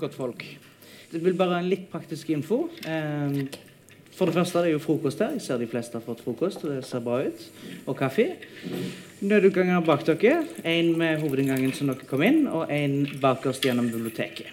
[0.00, 0.44] godt folk.
[1.10, 2.64] Det blir bare en litt praktisk info.
[2.86, 3.42] Eh,
[4.16, 5.36] for det første det er jo frokost her.
[5.36, 7.44] Jeg ser de fleste har fått frokost, og det ser bra ut.
[7.86, 8.26] Og kaffe.
[9.24, 10.42] Nødutganger bak dere.
[10.64, 14.52] En med hovedinngangen som dere kom inn, og en bakerst gjennom biblioteket.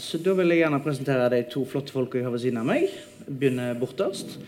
[0.00, 2.66] Så da vil jeg gjerne presentere de to flotte folka jeg har ved siden av
[2.66, 2.90] meg.
[3.28, 4.38] Begynner borterst.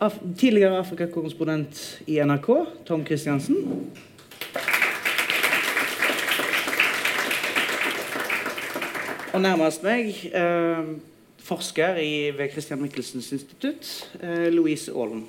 [0.00, 2.50] Af tidligere Afrikakorrespondent i NRK,
[2.88, 3.90] Tom Christiansen.
[9.36, 10.86] Og nærmest meg eh,
[11.44, 13.88] forsker i, ved Christian Michelsens institutt,
[14.24, 15.26] eh, Louise Aalen.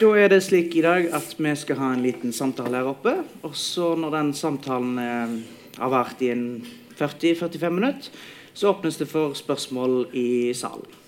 [0.00, 3.12] Da er det slik i dag at vi skal ha en liten samtale her oppe.
[3.46, 5.36] Og så når den samtalen eh,
[5.78, 6.66] har vart i en
[6.98, 8.10] 40-45 minutter,
[8.54, 10.98] så åpnes det for spørsmål i salen.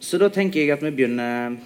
[0.00, 1.60] Så da tenker jeg at vi begynner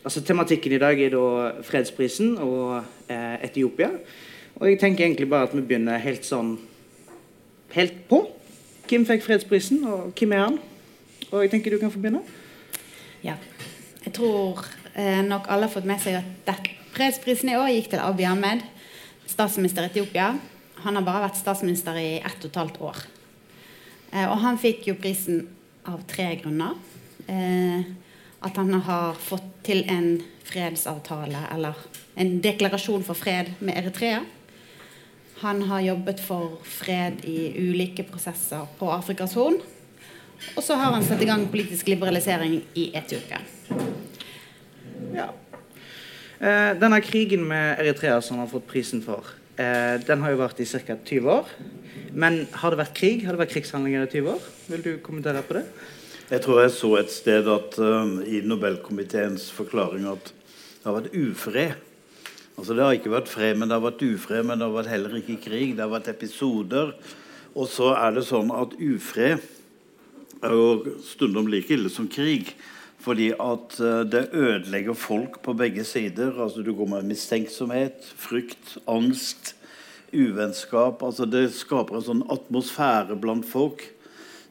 [0.00, 1.24] Altså Tematikken i dag er da
[1.60, 2.78] fredsprisen og
[3.12, 3.90] eh, Etiopia.
[4.60, 6.58] Og jeg tenker egentlig bare at vi begynner helt sånn
[7.72, 8.18] helt på.
[8.90, 10.58] Hvem fikk fredsprisen, og hvem er han?
[11.30, 12.20] Og jeg tenker du kan få begynne.
[13.24, 13.38] Ja.
[14.04, 14.60] Jeg tror
[14.92, 18.64] eh, nok alle har fått med seg at fredsprisen i år gikk til Abiy Ahmed,
[19.30, 20.34] statsminister i Etiopia.
[20.84, 23.00] Han har bare vært statsminister i ett og et halvt år.
[24.12, 25.46] Eh, og han fikk jo prisen
[25.88, 26.76] av tre grunner.
[27.30, 27.88] Eh,
[28.40, 31.76] at han har fått til en fredsavtale, eller
[32.20, 34.22] en deklarasjon for fred med Eritrea.
[35.40, 39.56] Han har jobbet for fred i ulike prosesser på Afrikas Horn.
[40.52, 43.40] Og så har han satt i gang politisk liberalisering i Etiopia.
[45.14, 45.30] Ja.
[46.40, 50.42] Eh, denne krigen med Eritrea som han har fått prisen for, eh, den har jo
[50.42, 50.96] vart i ca.
[51.04, 51.48] 20 år.
[52.12, 53.24] Men har det vært krig?
[53.24, 54.40] Har det vært krigshandlinger i 20 år?
[54.68, 55.64] Vil du kommentere på det?
[56.30, 61.14] Jeg tror jeg så et sted at uh, i Nobelkomiteens forklaring at det har vært
[61.14, 61.72] ufred.
[62.60, 64.44] Altså Det har ikke vært fred, men det har vært ufred.
[64.44, 65.70] Men det har vært heller ikke krig.
[65.72, 66.92] Det har vært episoder.
[67.56, 69.40] Og så er det sånn at ufred
[70.44, 72.52] er jo stundom like ille som krig.
[73.00, 76.36] Fordi at uh, det ødelegger folk på begge sider.
[76.36, 79.54] Altså Du går med mistenksomhet, frykt, angst,
[80.12, 81.00] uvennskap.
[81.00, 83.88] Altså Det skaper en sånn atmosfære blant folk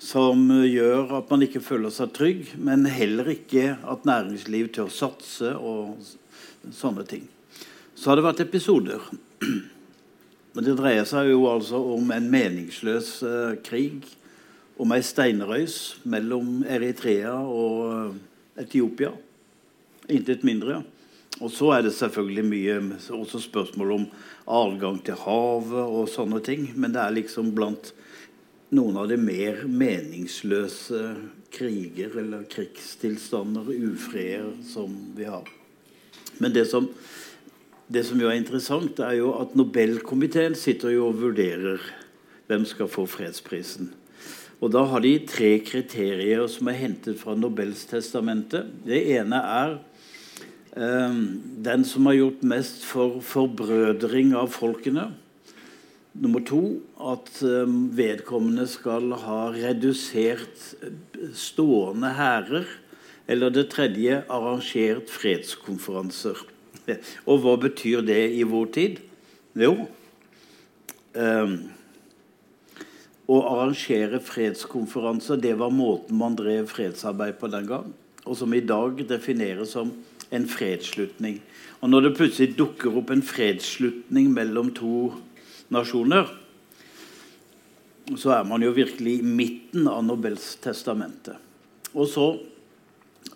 [0.01, 5.53] som gjør at man ikke føler seg trygg, men heller ikke at næringsliv tør satse
[5.59, 5.99] og
[6.73, 7.27] sånne ting.
[7.99, 9.01] Så har det vært episoder.
[10.55, 14.05] Men det dreier seg jo altså om en meningsløs eh, krig.
[14.79, 15.75] Om ei steinrøys
[16.07, 19.11] mellom Eritrea og eh, Etiopia.
[20.07, 20.79] Intet mindre.
[21.43, 22.79] Og så er det selvfølgelig mye
[23.19, 24.07] også spørsmål om
[24.47, 26.69] adgang til havet og sånne ting.
[26.79, 27.91] Men det er liksom blant
[28.71, 31.03] noen av de mer meningsløse
[31.51, 35.43] kriger eller krigstilstander, ufreder, som vi har.
[36.39, 36.87] Men det som,
[37.89, 41.81] det som jo er interessant, er jo at Nobelkomiteen sitter jo og vurderer
[42.49, 43.91] hvem skal få fredsprisen.
[44.59, 48.65] Og Da har de tre kriterier som er hentet fra Nobels testamente.
[48.85, 49.77] Det ene er
[50.75, 51.15] eh,
[51.69, 55.09] den som har gjort mest for forbrødring av folkene.
[56.19, 60.73] Nummer to at um, vedkommende skal ha redusert
[61.37, 62.65] stående hærer.
[63.29, 66.41] Eller det tredje arrangert fredskonferanser.
[67.25, 68.99] Og hva betyr det i vår tid?
[69.59, 69.73] Jo
[71.13, 71.55] um,
[73.29, 77.91] Å arrangere fredskonferanser det var måten man drev fredsarbeid på den gang.
[78.25, 79.91] Og som i dag defineres som
[80.33, 81.39] en fredsslutning.
[81.81, 85.11] Og når det plutselig dukker opp en fredsslutning mellom to
[85.73, 86.27] nasjoner,
[88.17, 91.35] så er man jo virkelig i midten av Nobels testamente.
[91.93, 92.29] Og så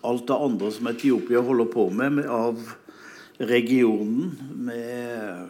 [0.04, 2.58] alt det andre som Etiopia holder på med, med av
[3.38, 5.48] regionen, med,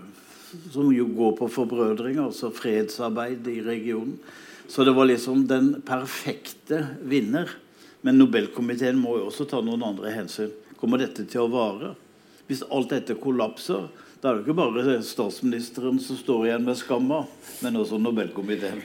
[0.73, 4.17] som jo går på forbrødring, altså fredsarbeid i regionen.
[4.69, 7.51] Så det var liksom den perfekte vinner.
[8.05, 10.53] Men Nobelkomiteen må jo også ta noen andre hensyn.
[10.81, 11.95] Kommer dette til å vare?
[12.49, 13.87] Hvis alt dette kollapser,
[14.21, 17.23] da er det ikke bare statsministeren som står igjen med skamma,
[17.65, 18.83] men også Nobelkomiteen.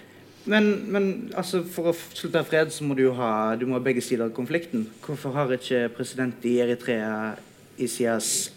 [0.50, 1.06] Men, men
[1.38, 4.30] altså, for å slutte fred så må du jo ha du må ha begge sider
[4.30, 4.88] av konflikten.
[5.04, 7.36] Hvorfor har ikke president i Eritrea,
[7.80, 8.50] Isias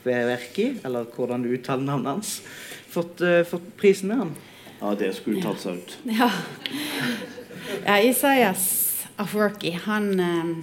[0.00, 2.42] Afewerki, eller hvordan du uttaler navnet hans,
[2.88, 4.34] fått, uh, fått prisen med han?
[4.80, 5.96] Ja, det skulle tatt seg ut.
[6.20, 6.30] Ja.
[7.84, 8.64] ja Isaias
[9.20, 10.54] Afwerki, han eh,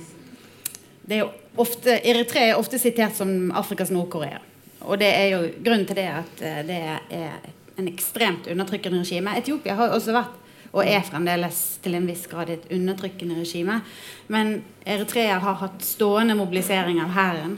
[1.08, 1.30] det er jo
[1.62, 4.42] ofte, Eritrea er ofte sitert som Afrikas Nord-Korea.
[4.88, 6.80] Og det er jo grunnen til det at eh, det
[7.14, 7.38] er
[7.78, 9.38] en ekstremt undertrykkende regime.
[9.38, 10.44] Etiopia har jo også vært
[10.74, 13.80] og er fremdeles til en viss grad et undertrykkende regime.
[14.28, 17.56] Men Eritrea har hatt stående mobilisering av hæren.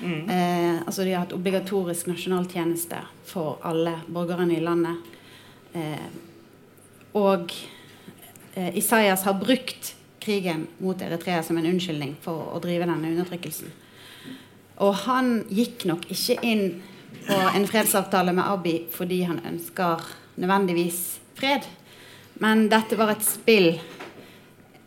[0.00, 0.28] Mm.
[0.28, 4.96] Eh, altså De har hatt obligatorisk nasjonaltjeneste for alle borgerne i landet.
[5.72, 6.08] Eh,
[7.14, 7.52] og
[8.54, 9.94] eh, Isaias har brukt
[10.24, 13.70] krigen mot Eritrea som en unnskyldning for å drive denne undertrykkelsen.
[14.82, 16.64] Og han gikk nok ikke inn
[17.24, 20.02] på en fredsavtale med Abiy fordi han ønsker
[20.34, 21.02] nødvendigvis
[21.38, 21.66] fred.
[22.42, 23.68] Men dette var et spill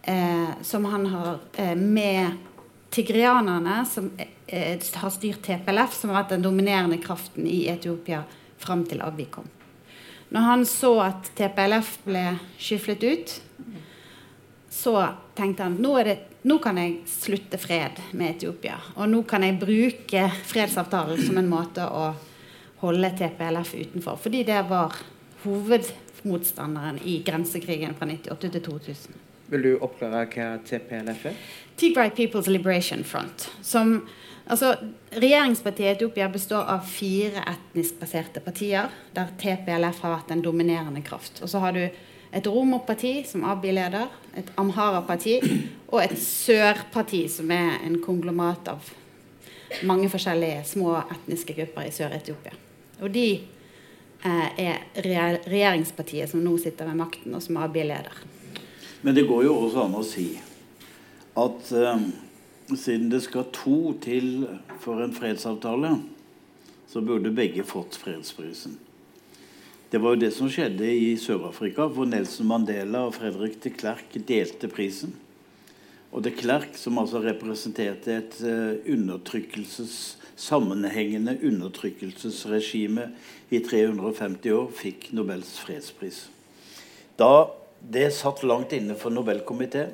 [0.02, 2.47] eh, som han har eh, med
[2.98, 8.24] tigrianerne, som eh, har styrt TPLF, som har vært den dominerende kraften i Etiopia
[8.58, 9.46] fram til Abiy kom.
[10.34, 12.24] Når han så at TPLF ble
[12.60, 13.36] skyflet ut,
[14.78, 14.96] så
[15.38, 15.94] tenkte han nå,
[16.50, 18.80] nå kan jeg slutte fred med Etiopia.
[18.98, 22.10] Og nå kan jeg bruke fredsavtalen som en måte å
[22.82, 24.20] holde TPLF utenfor.
[24.26, 24.98] Fordi det var
[25.46, 29.27] hovedmotstanderen i grensekrigen fra 1998 til 2000.
[29.48, 31.36] Vil du oppklare hva TPLF er?
[31.80, 33.48] Tigray People's Liberation Front.
[33.62, 34.02] Som,
[34.46, 34.74] altså,
[35.16, 41.40] regjeringspartiet Etiopia består av fire etnisk baserte partier, der TPLF har vært en dominerende kraft.
[41.46, 45.40] Og så har du et romerparti, som Abiy leder, et amhara-parti
[45.94, 48.90] og et sørparti, som er en konglomat av
[49.88, 52.56] mange forskjellige små etniske grupper i Sør-Etiopia.
[53.04, 58.26] Og de eh, er regjeringspartiet som nå sitter ved makten, og som Abiy leder.
[59.08, 60.26] Men det går jo også an å si
[61.40, 62.02] at eh,
[62.76, 64.42] siden det skal to til
[64.84, 65.94] for en fredsavtale,
[66.92, 68.74] så burde begge fått fredsprisen.
[69.88, 74.18] Det var jo det som skjedde i Sør-Afrika, hvor Nelson Mandela og Fredrik de Klerk
[74.28, 75.14] delte prisen.
[76.12, 83.08] Og de Klerk, som altså representerte et uh, undertrykkelses, sammenhengende undertrykkelsesregime
[83.56, 86.26] i 350 år, fikk Nobels fredspris.
[87.16, 87.48] Da
[87.88, 89.94] det satt langt inne for Nobelkomiteen.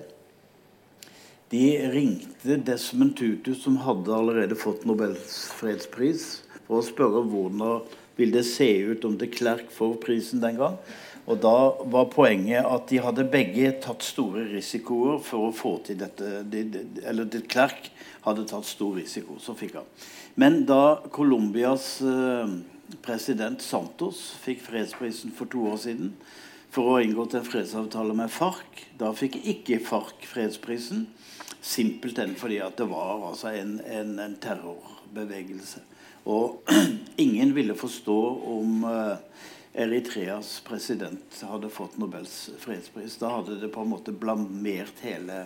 [1.53, 6.23] De ringte Desmond Tutu, som hadde allerede fått Nobels fredspris,
[6.65, 7.83] for å spørre hvordan
[8.17, 10.79] det det se ut om de Klerk får prisen den gang.
[11.29, 11.55] Og da
[11.93, 16.41] var poenget at de hadde begge tatt store risikoer for å få til dette.
[16.43, 17.91] De, de, eller de Klerk
[18.25, 19.89] hadde tatt stor risiko, så fikk han.
[20.35, 22.57] Men da Colombias eh,
[23.05, 26.15] president Santos fikk fredsprisen for to år siden
[26.73, 31.05] for å ha inngått en fredsavtale med FARC, da fikk ikke FARC fredsprisen.
[31.63, 35.83] Simpelthen fordi det var altså en, en, en terrorbevegelse.
[36.33, 36.71] Og
[37.25, 38.17] ingen ville forstå
[38.55, 39.21] om uh,
[39.73, 43.19] Eritreas president hadde fått Nobels fredspris.
[43.21, 45.45] Da hadde det på en måte blamert hele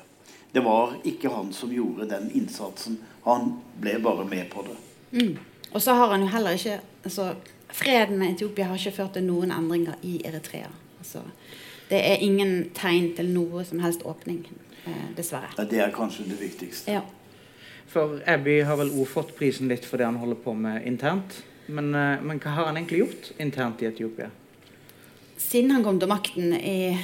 [0.51, 2.97] Det var ikke han som gjorde den innsatsen.
[3.27, 4.79] Han ble bare med på det.
[5.11, 5.37] Mm.
[5.71, 7.33] Og så har han jo heller ikke altså,
[7.67, 10.71] Freden med Etiopia har ikke ført til noen endringer i Eritrea.
[11.07, 11.23] Altså,
[11.87, 14.41] det er ingen tegn til noe som helst åpning,
[14.85, 15.53] eh, dessverre.
[15.57, 16.91] Ja, det er kanskje det viktigste.
[16.91, 17.01] Ja.
[17.87, 21.43] For Abby har vel òg fått prisen litt for det han holder på med internt.
[21.67, 24.29] Men, eh, men, hva har han egentlig gjort internt i Etiopia?
[25.37, 26.97] Siden han kom til makten i,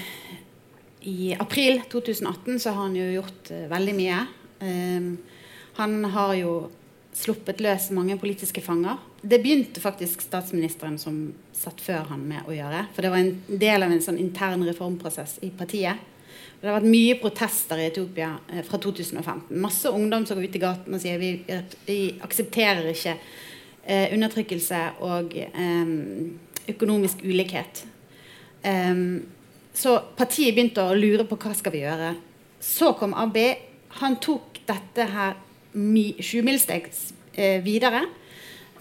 [1.08, 4.20] i april 2018, så har han jo gjort uh, veldig mye.
[4.60, 5.18] Um,
[5.78, 6.54] han har jo
[7.14, 8.98] sluppet løs mange politiske fanger.
[9.24, 11.20] Det begynte faktisk statsministeren som
[11.56, 12.81] satt før han med å gjøre.
[12.92, 16.02] For det var en del av en sånn intern reformprosess i partiet.
[16.60, 19.56] Det har vært mye protester i Etiopia eh, fra 2015.
[19.64, 21.31] Masse ungdom som går ut i gaten og sier vi,
[21.88, 25.94] vi aksepterer ikke eh, undertrykkelse og eh,
[26.71, 27.83] økonomisk ulikhet.
[28.64, 29.24] Um,
[29.76, 32.14] så partiet begynte å lure på hva skal vi gjøre.
[32.64, 33.57] Så kom Abiy.
[34.00, 35.36] Han tok dette her
[35.74, 36.88] sjumilssteg
[37.36, 38.06] eh, videre.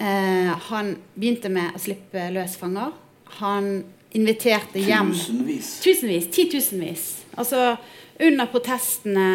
[0.03, 2.91] Eh, han begynte med å slippe løs fanger.
[3.39, 3.69] Han
[4.13, 5.69] inviterte hjem Tusenvis.
[5.85, 6.29] Tusenvis.
[6.35, 7.05] Titusenvis.
[7.39, 7.77] Altså,
[8.23, 9.27] under protestene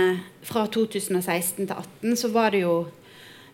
[0.46, 2.76] fra 2016 til 2018 så var det jo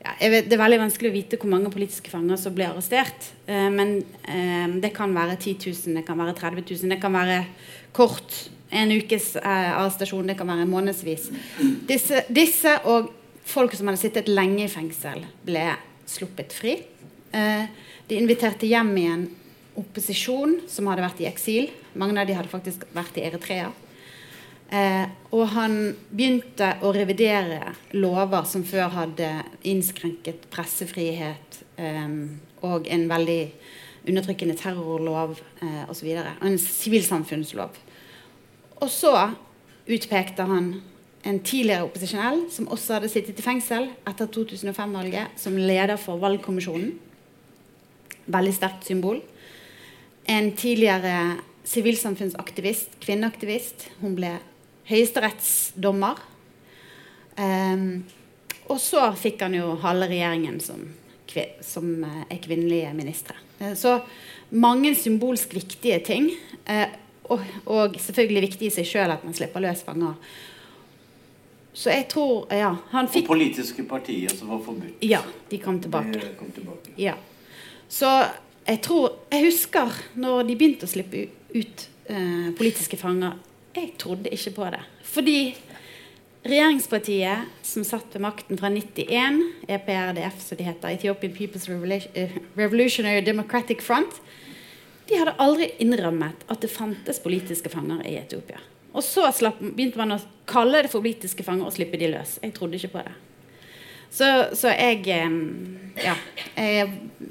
[0.04, 3.30] ja, vet, Det er veldig vanskelig å vite hvor mange politiske fanger som ble arrestert.
[3.48, 7.16] Eh, men eh, det kan være 10 000, det kan være 30 000, det kan
[7.16, 7.40] være
[7.96, 8.40] kort.
[8.74, 11.30] En ukes eh, arrestasjon, det kan være månedsvis.
[11.88, 13.14] Disse, disse, og
[13.48, 15.70] folk som hadde sittet lenge i fengsel, ble
[16.10, 16.76] sluppet fri.
[17.34, 17.66] Eh,
[18.08, 19.24] de inviterte hjem igjen
[19.80, 21.72] opposisjon som hadde vært i eksil.
[21.98, 23.72] Mange av de hadde faktisk vært i Eritrea.
[24.74, 25.76] Eh, og han
[26.10, 29.30] begynte å revidere lover som før hadde
[29.70, 32.16] innskrenket pressefrihet eh,
[32.66, 33.42] og en veldig
[34.10, 36.10] undertrykkende terrorlov eh, osv.
[36.16, 37.78] Og, og en sivilsamfunnslov.
[38.82, 39.14] Og så
[39.84, 40.74] utpekte han
[41.24, 46.92] en tidligere opposisjonell som også hadde sittet i fengsel etter 2005-valget, som leder for valgkommisjonen.
[48.26, 49.22] Veldig sterkt symbol.
[50.30, 53.90] En tidligere sivilsamfunnsaktivist, kvinneaktivist.
[54.02, 54.38] Hun ble
[54.90, 56.20] høyesterettsdommer.
[57.38, 58.04] Um,
[58.72, 60.84] og så fikk han jo halve regjeringen som
[61.62, 63.36] som eh, er kvinnelige ministre.
[63.60, 64.00] Eh, så
[64.50, 66.32] mange symbolsk viktige ting.
[67.24, 70.14] Og, og selvfølgelig viktig i seg sjøl at man slipper løs fanger.
[71.74, 73.26] Så jeg tror ja, han fikk...
[73.26, 75.02] Og politiske partier som var forbudt.
[75.02, 76.20] Ja, de kom tilbake.
[76.20, 76.94] De kom tilbake.
[77.02, 77.16] Ja.
[77.92, 78.10] Så
[78.64, 83.36] jeg tror Jeg husker når de begynte å slippe ut eh, politiske fanger.
[83.76, 84.84] Jeg trodde ikke på det.
[85.04, 85.38] Fordi
[86.44, 91.70] Regjeringspartiet som satt ved makten fra 91, EPRDF, som de heter, Ethiopian People's
[92.14, 94.20] eh, Revolutionary Democratic Front,
[95.08, 98.60] de hadde aldri innrømmet at det fantes politiske fanger i Etiopia.
[98.92, 102.36] Og så slapp, begynte man å kalle det for politiske fanger og slippe de løs.
[102.44, 103.16] Jeg trodde ikke på det.
[104.14, 105.02] Så, så jeg
[105.98, 106.14] Ja.
[106.58, 106.90] Jeg,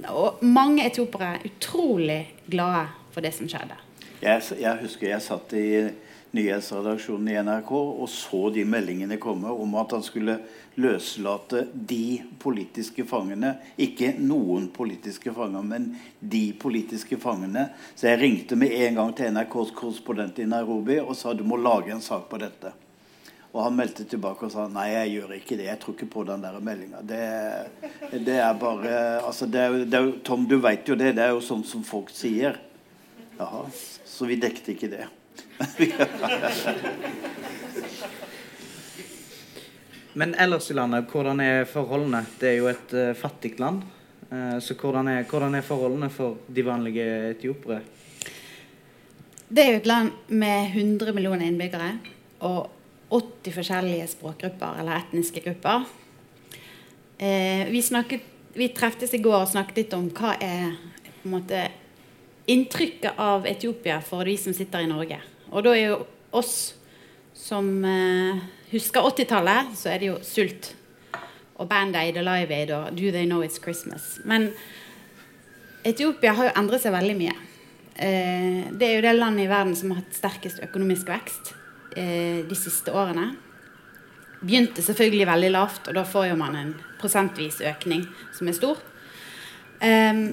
[0.09, 3.79] og mange etiopere er utrolig glade for det som skjedde.
[4.23, 5.67] Jeg, jeg husker jeg satt i
[6.33, 10.39] nyhetsredaksjonen i NRK og så de meldingene komme om at han skulle
[10.81, 13.57] løslate de politiske fangene.
[13.77, 17.69] Ikke noen politiske fanger, men de politiske fangene.
[17.95, 21.61] Så jeg ringte med en gang til NRKs korrespondent i Nairobi og sa du må
[21.61, 22.73] lage en sak på dette.
[23.53, 25.67] Og han meldte tilbake og sa nei, jeg gjør ikke det.
[25.69, 27.03] Jeg tror ikke på den der meldinga.
[27.05, 27.25] Det,
[28.25, 31.13] det, er bare altså det er, det er, Tom, du veit jo det.
[31.19, 32.57] Det er jo sånn som folk sier.
[33.37, 33.67] Jaha,
[34.09, 35.05] så vi dekket ikke det.
[40.17, 42.25] Men ellers i landet, hvordan er forholdene?
[42.41, 43.85] Det er jo et uh, fattig land.
[44.33, 47.81] Uh, så hvordan er, hvordan er, forholdene for de vanlige etiopere?
[49.53, 51.99] Det er jo et land med 100 millioner innbyggere
[52.49, 52.82] og
[53.13, 55.85] 80 forskjellige språkgrupper eller etniske grupper.
[57.19, 58.25] Eh, vi, snakket,
[58.57, 60.73] vi treftes i går og snakket litt om hva er
[61.21, 61.61] på en måte
[62.51, 65.21] inntrykket av Etiopia for de som sitter i Norge.
[65.53, 66.01] Og da er jo
[66.35, 66.57] oss
[67.37, 68.43] som eh,
[68.73, 70.73] husker 80-tallet, så er det jo sult
[71.61, 74.17] og Band Aid og Live Aid og Do They Know It's Christmas.
[74.25, 74.51] Men
[75.85, 77.35] Etiopia har jo endret seg veldig mye.
[77.95, 81.53] Eh, det er jo det landet i verden som har hatt sterkest økonomisk vekst
[81.97, 83.33] uh, de siste årene.
[84.43, 88.81] Begynte selvfølgelig veldig lavt, og da får jo man en prosentvis økning som er stor.
[89.83, 90.25] Um,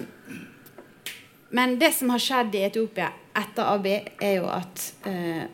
[1.49, 3.87] men det som har skjedd i Etiopia etter AB,
[4.21, 5.45] er jo at eh,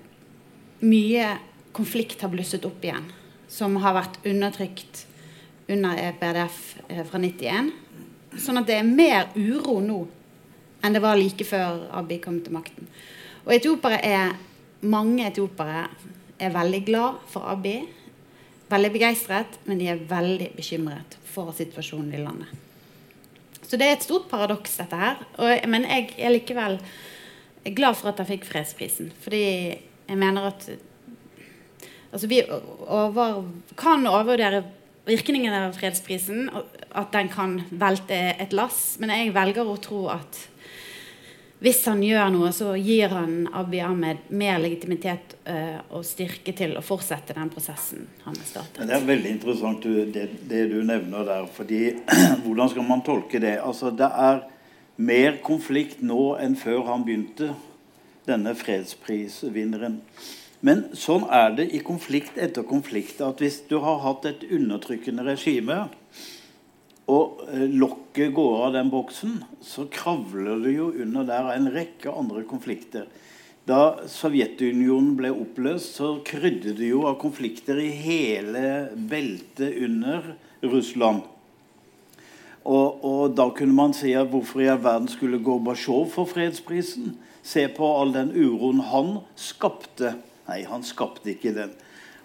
[0.83, 1.27] mye
[1.75, 3.07] konflikt har blusset opp igjen.
[3.47, 5.05] Som har vært undertrykt
[5.71, 6.59] under EPRDF
[6.89, 7.71] eh, fra 91.
[8.41, 10.01] Sånn at det er mer uro nå
[10.83, 12.89] enn det var like før Abiy kom til makten.
[13.45, 14.35] Og etiopere er,
[14.81, 15.87] mange etiopere
[16.39, 17.85] er veldig glad for Abiy.
[18.69, 22.49] Veldig begeistret, men de er veldig bekymret for situasjonen i landet.
[23.65, 25.21] Så det er et stort paradoks, dette her.
[25.41, 26.79] Og, men jeg er likevel
[27.75, 29.11] glad for at han fikk fredsprisen.
[29.23, 30.67] Fordi jeg mener at
[32.11, 33.43] altså vi over,
[33.77, 34.63] kan overvurdere
[35.05, 36.49] virkningen av fredsprisen.
[36.95, 38.95] At den kan velte et lass.
[39.01, 40.45] Men jeg velger å tro at
[41.65, 46.75] hvis han gjør noe, så gir han Abiy Ahmed mer legitimitet uh, og styrke til
[46.77, 48.83] å fortsette den prosessen han har startet.
[48.85, 51.47] Det er veldig interessant det, det du nevner der.
[51.49, 51.79] fordi
[52.45, 53.55] Hvordan skal man tolke det?
[53.65, 54.43] Altså, det er
[55.01, 57.55] mer konflikt nå enn før han begynte,
[58.29, 59.99] denne fredsprisvinneren.
[60.65, 63.19] Men sånn er det i konflikt etter konflikt.
[63.25, 65.87] at Hvis du har hatt et undertrykkende regime,
[67.11, 72.13] og eh, lokket går av den boksen, så kravler det jo under der en rekke
[72.13, 73.05] andre konflikter.
[73.65, 80.35] Da Sovjetunionen ble oppløst, så krydde det jo av konflikter i hele beltet under
[80.65, 81.23] Russland.
[82.65, 87.13] Og, og, da kunne man si at hvorfor i all verden skulle Gorbatsjov få fredsprisen?
[87.45, 90.15] Se på all den uroen han skapte.
[90.47, 91.75] Nei, han skapte ikke den.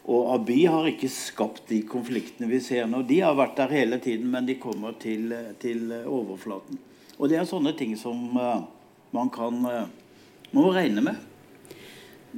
[0.08, 3.02] Og Abi har ikke skapt de konfliktene vi ser nå.
[3.06, 6.80] De har vært der hele tiden, men de kommer til, til overflaten.
[7.20, 8.62] Og det er sånne ting som uh,
[9.12, 9.82] man kan uh,
[10.56, 11.26] må regne med.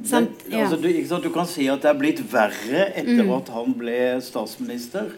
[0.09, 0.64] Sant, ja.
[0.64, 3.33] altså, du, du, kan si at det er blitt verre etter mm.
[3.37, 5.12] at han ble statsminister.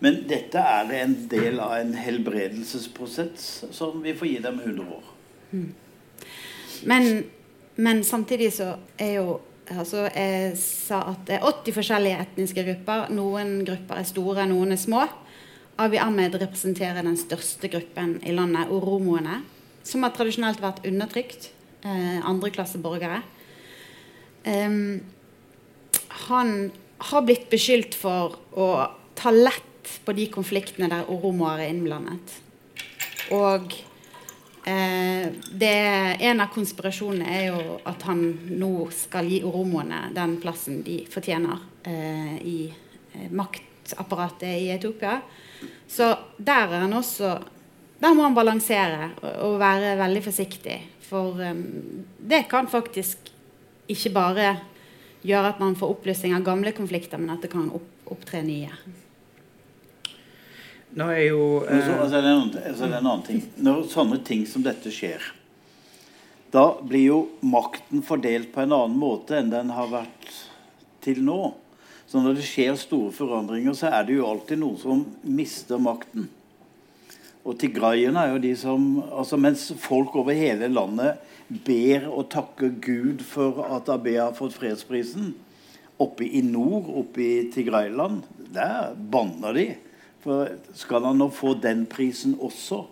[0.00, 5.08] Men dette er en del av en helbredelsesprosess som vi får gi dem 100 år.
[5.50, 5.70] Mm.
[6.88, 7.08] Men,
[7.74, 9.40] men, samtidig så er jo
[9.78, 13.10] altså Jeg sa at det er 80 forskjellige etniske grupper.
[13.14, 15.04] Noen grupper er store, noen er små.
[15.80, 19.40] Abiy Ahmed representerer den største gruppen i landet, oromoene.
[19.86, 21.50] Som har tradisjonelt vært undertrykt.
[21.80, 23.22] Eh, Andreklasseborgere.
[24.44, 25.00] Um,
[26.28, 26.70] han
[27.10, 28.68] har blitt beskyldt for å
[29.16, 32.36] ta lett på de konfliktene der oromoer er innblandet.
[33.32, 33.72] Og
[35.60, 35.76] det,
[36.20, 38.22] en av konspirasjonene er jo at han
[38.60, 45.18] nå skal gi oromoene den plassen de fortjener eh, i eh, maktapparatet i Etiopia.
[45.88, 47.38] Så der er han også
[48.00, 50.78] der må han balansere og, og være veldig forsiktig.
[51.04, 51.62] For eh,
[52.32, 53.30] det kan faktisk
[53.90, 54.48] ikke bare
[55.26, 58.70] gjøre at man får oppløsning av gamle konflikter, men at det kan opp, opptre nye.
[60.98, 61.84] Nå er jo eh...
[61.84, 63.42] så, eh, altså, det er en, altså, det er en annen ting.
[63.62, 65.22] Når sånne ting som dette skjer,
[66.50, 70.32] da blir jo makten fordelt på en annen måte enn den har vært
[71.04, 71.54] til nå.
[72.10, 76.26] Så når det skjer store forandringer, så er det jo alltid noen som mister makten.
[77.46, 81.22] Og tigraierne er jo de som altså Mens folk over hele landet
[81.66, 85.32] ber og takker Gud for at Abiy har fått fredsprisen,
[86.00, 89.68] oppe i nord, oppe i Tigrailand, der banner de.
[90.20, 92.82] For skal han nå få den prisen også?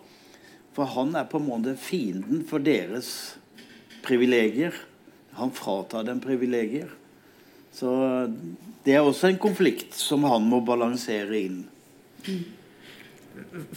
[0.77, 3.11] For han er på en måte fienden for deres
[4.05, 4.77] privilegier.
[5.39, 6.89] Han fratar dem privilegier.
[7.75, 7.91] Så
[8.85, 11.59] det er også en konflikt som han må balansere inn.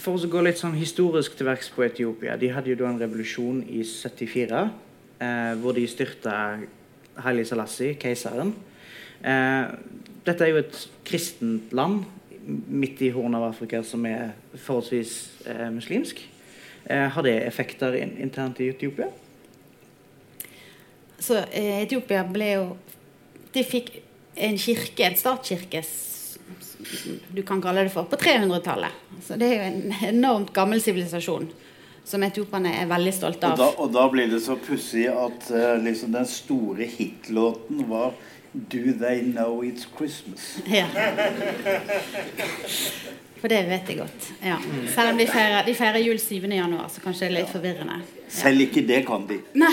[0.00, 2.98] For å gå litt sånn historisk til verks på Etiopia De hadde jo da en
[2.98, 4.62] revolusjon i 74,
[5.22, 6.34] eh, hvor de styrta
[7.22, 8.54] Haile Selassie, keiseren.
[9.22, 9.70] Eh,
[10.26, 12.02] dette er jo et kristent land
[12.46, 16.22] midt i Horn av Afrika som er forholdsvis eh, muslimsk.
[16.84, 19.08] Eh, har det effekter in internt i Etiopia?
[21.18, 22.64] Så eh, Etiopia ble jo
[23.52, 23.90] De fikk
[24.32, 25.82] en kirke, en statskirke,
[27.28, 29.02] du kan kalle det for, på 300-tallet.
[29.26, 31.50] Så det er jo en enormt gammel sivilisasjon
[32.04, 33.60] som etioperne er veldig stolte Og av.
[33.60, 38.16] da, og da blir det så pussig at uh, liksom den store hitlåten var
[38.52, 40.58] Do They Know It's Christmas?
[40.66, 40.86] Ja.
[43.40, 44.26] For det vet jeg godt.
[44.44, 44.58] Ja.
[44.94, 46.34] Selv om de feirer, de feirer jul 7.
[46.46, 47.96] januar, så kanskje det er litt forvirrende.
[48.30, 49.40] Selv ikke det kan de.
[49.58, 49.72] Nei.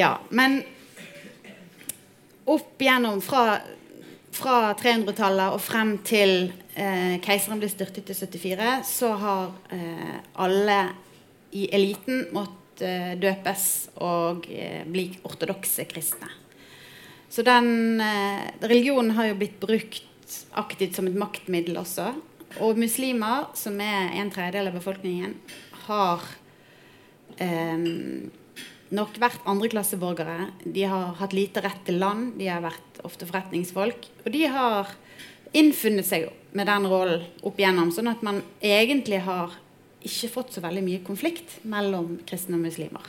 [0.00, 0.62] ja, men
[2.48, 3.58] opp gjennom fra,
[4.32, 10.78] fra 300-tallet og frem til eh, keiseren ble styrtet i 74, så har eh, alle
[11.58, 13.64] i eliten måttet døpes
[14.04, 16.30] og eh, bli ortodokse kristne.
[17.28, 20.04] Så den eh, religionen har jo blitt brukt
[20.60, 22.12] aktivt som et maktmiddel også.
[22.64, 25.34] Og muslimer, som er en tredjedel av befolkningen,
[25.86, 26.24] har
[27.36, 27.88] eh,
[28.96, 30.48] nok vært andreklasseborgere.
[30.64, 34.08] De har hatt lite rett til land, de har vært ofte forretningsfolk.
[34.24, 34.94] Og de har
[35.56, 39.56] innfunnet seg med den rollen opp igjennom, sånn at man egentlig har
[40.06, 43.08] ikke fått så veldig mye konflikt mellom kristne og muslimer.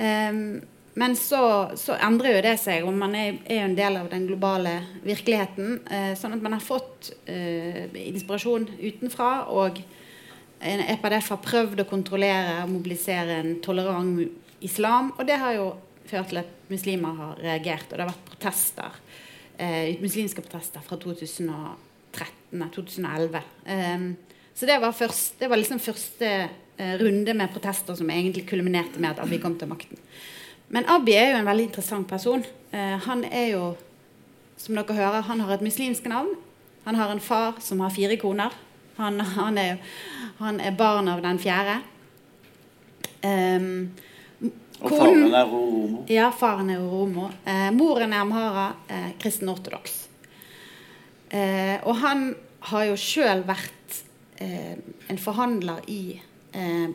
[0.00, 0.60] Um,
[1.00, 4.26] men så, så endrer jo det seg, og man er, jo en del av den
[4.26, 4.72] globale
[5.04, 5.78] virkeligheten.
[5.86, 9.30] eh, sånn at man har fått eh, inspirasjon utenfra.
[9.54, 9.78] Og
[10.60, 14.18] EPDF har prøvd å kontrollere og mobilisere en tolerant
[14.66, 15.12] islam.
[15.16, 15.68] Og det har jo
[16.10, 18.98] ført til at muslimer har reagert, og det har vært protester.
[19.60, 23.46] Eh, muslimske protester fra 2013, nei, 2011.
[23.70, 24.10] Ehm,
[24.60, 26.28] så det var, først, det var liksom første
[26.76, 29.96] eh, runde med protester som egentlig kulminerte med at Abiy kom til makten.
[30.68, 32.44] Men Abiy er jo en veldig interessant person.
[32.76, 33.62] Eh, han er jo,
[34.60, 36.34] som dere hører, han har et muslimsk navn.
[36.84, 38.52] Han har en far som har fire koner.
[39.00, 39.80] Han, han, er,
[40.42, 41.78] han er barn av den fjerde.
[43.24, 43.90] Ehm,
[44.80, 46.04] Og faren er Romo.
[46.08, 47.30] ja, faren er oromo.
[47.48, 49.96] Eh, moren er amhara, eh, kristen ortodoks.
[51.30, 52.34] Eh, og han
[52.70, 54.00] har jo sjøl vært
[54.40, 56.20] en forhandler i
[56.52, 56.90] eh,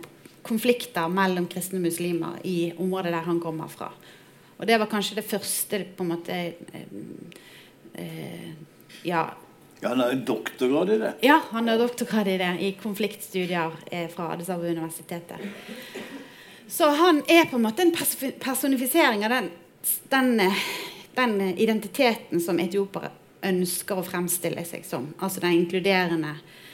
[0.45, 3.89] konflikter mellom kristne og muslimer i området der han kommer fra.
[4.57, 6.85] Og det var kanskje det første på en måte eh,
[7.93, 8.53] eh,
[9.05, 9.27] Ja,
[9.83, 11.13] han har jo doktorgrad i det.
[11.21, 15.37] ja, han har doktorgrad i det, i konfliktstudier eh, fra Addis Ababa universitetet.
[16.67, 17.93] Så han er på en måte en
[18.39, 19.49] personifisering av den,
[20.09, 20.63] den, eh,
[21.13, 23.11] den eh, identiteten som etiopere
[23.45, 25.11] ønsker å fremstille seg som.
[25.19, 26.64] Altså den inkluderende eh,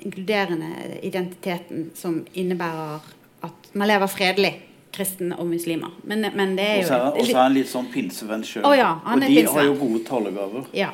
[0.00, 3.00] inkluderende identiteten som innebærer
[3.44, 4.52] at man lever fredelig,
[4.94, 5.90] kristne og muslimer.
[6.02, 8.62] Men, men det er jo og så er han litt sånn pinsevenn sjøl.
[8.68, 9.56] Oh, ja, og de pinsevenn.
[9.56, 10.68] har jo gode talegaver.
[10.76, 10.92] Ja.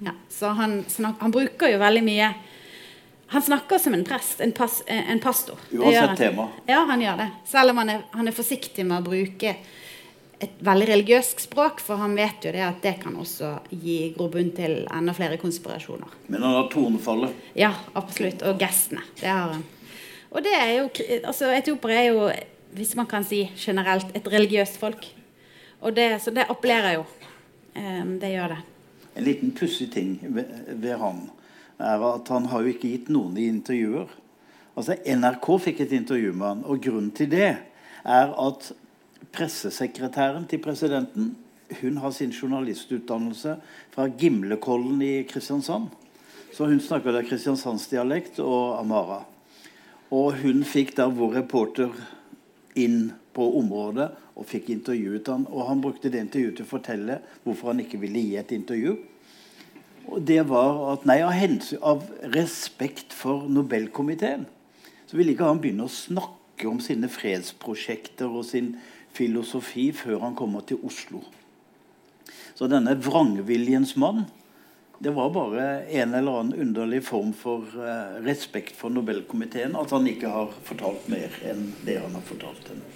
[0.00, 0.14] ja.
[0.32, 2.32] Så han, snak, han bruker jo veldig mye
[3.32, 5.60] Han snakker som en prest, en, pas, en pastor.
[5.72, 6.50] Uansett tema.
[6.68, 7.28] Ja, han gjør det.
[7.48, 9.54] Selv om han er, han er forsiktig med å bruke
[10.42, 14.50] et veldig religiøst språk, for han vet jo det at det kan også gi grobunn
[14.56, 16.16] til enda flere konspirasjoner.
[16.26, 17.36] Men han har tonefallet.
[17.58, 18.42] Ja, absolutt.
[18.48, 19.04] Og gestene.
[19.20, 19.62] Det har han.
[20.32, 20.86] Og det er jo
[21.28, 22.26] altså Etiopere er jo,
[22.74, 25.06] hvis man kan si generelt, et religiøst folk.
[25.82, 27.06] Og det, så det appellerer jo.
[27.76, 28.60] Um, det gjør det.
[29.16, 30.48] En liten pussig ting ved,
[30.80, 31.26] ved han
[31.82, 34.10] er at han har jo ikke gitt noen i intervjuer.
[34.76, 37.50] Altså NRK fikk et intervju med han, og grunnen til det
[38.02, 38.70] er at
[39.32, 41.32] pressesekretæren til presidenten
[41.80, 43.56] hun har sin journalistutdannelse
[43.94, 45.88] fra Gimlekollen i Kristiansand.
[46.52, 49.22] Så hun snakker der kristiansandsdialekt og amara.
[50.12, 51.94] Og hun fikk da vår reporter
[52.76, 55.46] inn på området og fikk intervjuet han.
[55.48, 58.98] Og han brukte det intervjuet til å fortelle hvorfor han ikke ville gi et intervju.
[60.12, 62.04] Og det var at nei, av, hensyn, av
[62.34, 64.44] respekt for Nobelkomiteen
[65.08, 68.74] så ville ikke han begynne å snakke om sine fredsprosjekter og sin
[69.16, 71.22] filosofi før han kommer til Oslo.
[72.54, 74.26] Så denne vrangviljens mann
[75.02, 80.06] det var bare en eller annen underlig form for uh, respekt for Nobelkomiteen at han
[80.06, 82.86] ikke har fortalt mer enn det han har fortalt henne.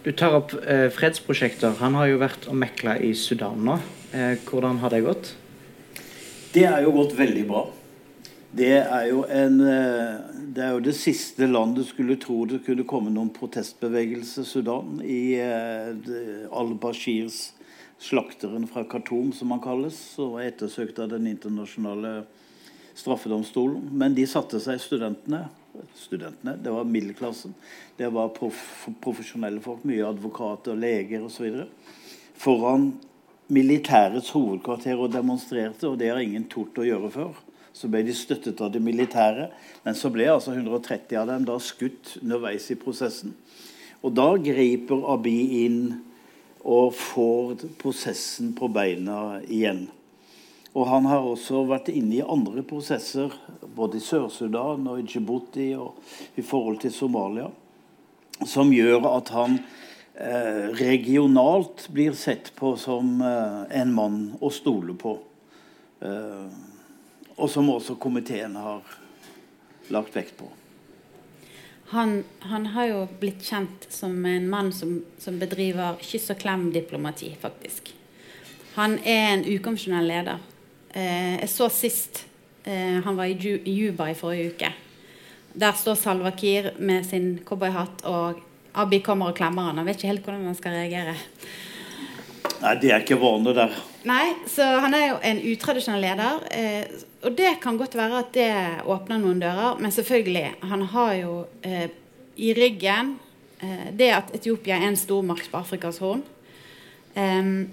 [0.00, 1.74] Du tar opp eh, fredsprosjekter.
[1.82, 3.74] Han har jo vært og mekla i Sudan nå.
[4.16, 5.34] Eh, hvordan har det gått?
[6.54, 7.66] Det er jo gått veldig bra.
[8.50, 9.60] Det er jo, en,
[10.50, 15.38] det er jo det siste landet skulle tro det kunne komme noen protestbevegelse, Sudan, i
[15.38, 17.52] al-Bashirs
[18.00, 22.22] slakteren fra Khartoum, som han kalles, og er ettersøkt av den internasjonale
[22.96, 23.90] straffedomstolen.
[23.92, 25.46] Men de satte seg studentene.
[25.94, 27.54] studentene det var middelklassen.
[27.96, 31.62] Det var prof profesjonelle folk, mye advokater, leger osv.
[32.34, 32.92] Foran
[33.46, 37.38] militærets hovedkvarter og demonstrerte, og det har ingen tort å gjøre før.
[37.72, 39.48] Så ble de støttet av det militære,
[39.84, 43.34] men så ble altså 130 av dem da skutt underveis i prosessen.
[44.00, 45.80] Og da griper Abi inn
[46.60, 49.86] og får prosessen på beina igjen.
[50.70, 53.32] Og han har også vært inne i andre prosesser,
[53.74, 55.98] både i Sør-Sudan og i Djibouti og
[56.38, 57.48] i forhold til Somalia,
[58.46, 59.58] som gjør at han
[60.14, 65.16] eh, regionalt blir sett på som eh, en mann å stole på.
[66.06, 66.69] Eh,
[67.40, 68.82] og som også komiteen har
[69.90, 70.48] lagt vekt på.
[71.90, 77.32] Han, han, har jo blitt kjent som en mann som, som bedriver kyss og klem-diplomati,
[77.40, 77.90] faktisk.
[78.76, 80.44] Han er en ukonvensjonell leder.
[80.94, 82.22] Eh, jeg så sist
[82.62, 84.70] eh, han var i Juba i forrige uke.
[85.58, 88.38] Der står Salwa Kiir med sin cowboyhatt, og
[88.78, 89.82] Abiy kommer og klemmer han.
[89.82, 91.16] Han vet ikke helt hvordan han skal reagere.
[92.60, 93.74] Nei, det er ikke vanlig der.
[94.06, 96.44] Nei, så han er jo en utradisjonell leder.
[96.54, 98.52] Eh, og det kan godt være at det
[98.88, 101.34] åpner noen dører, men selvfølgelig, han har jo
[101.66, 101.90] eh,
[102.40, 103.14] i ryggen
[103.60, 106.22] eh, det at Etiopia er en stormakt på Afrikas Horn.
[107.10, 107.68] Um,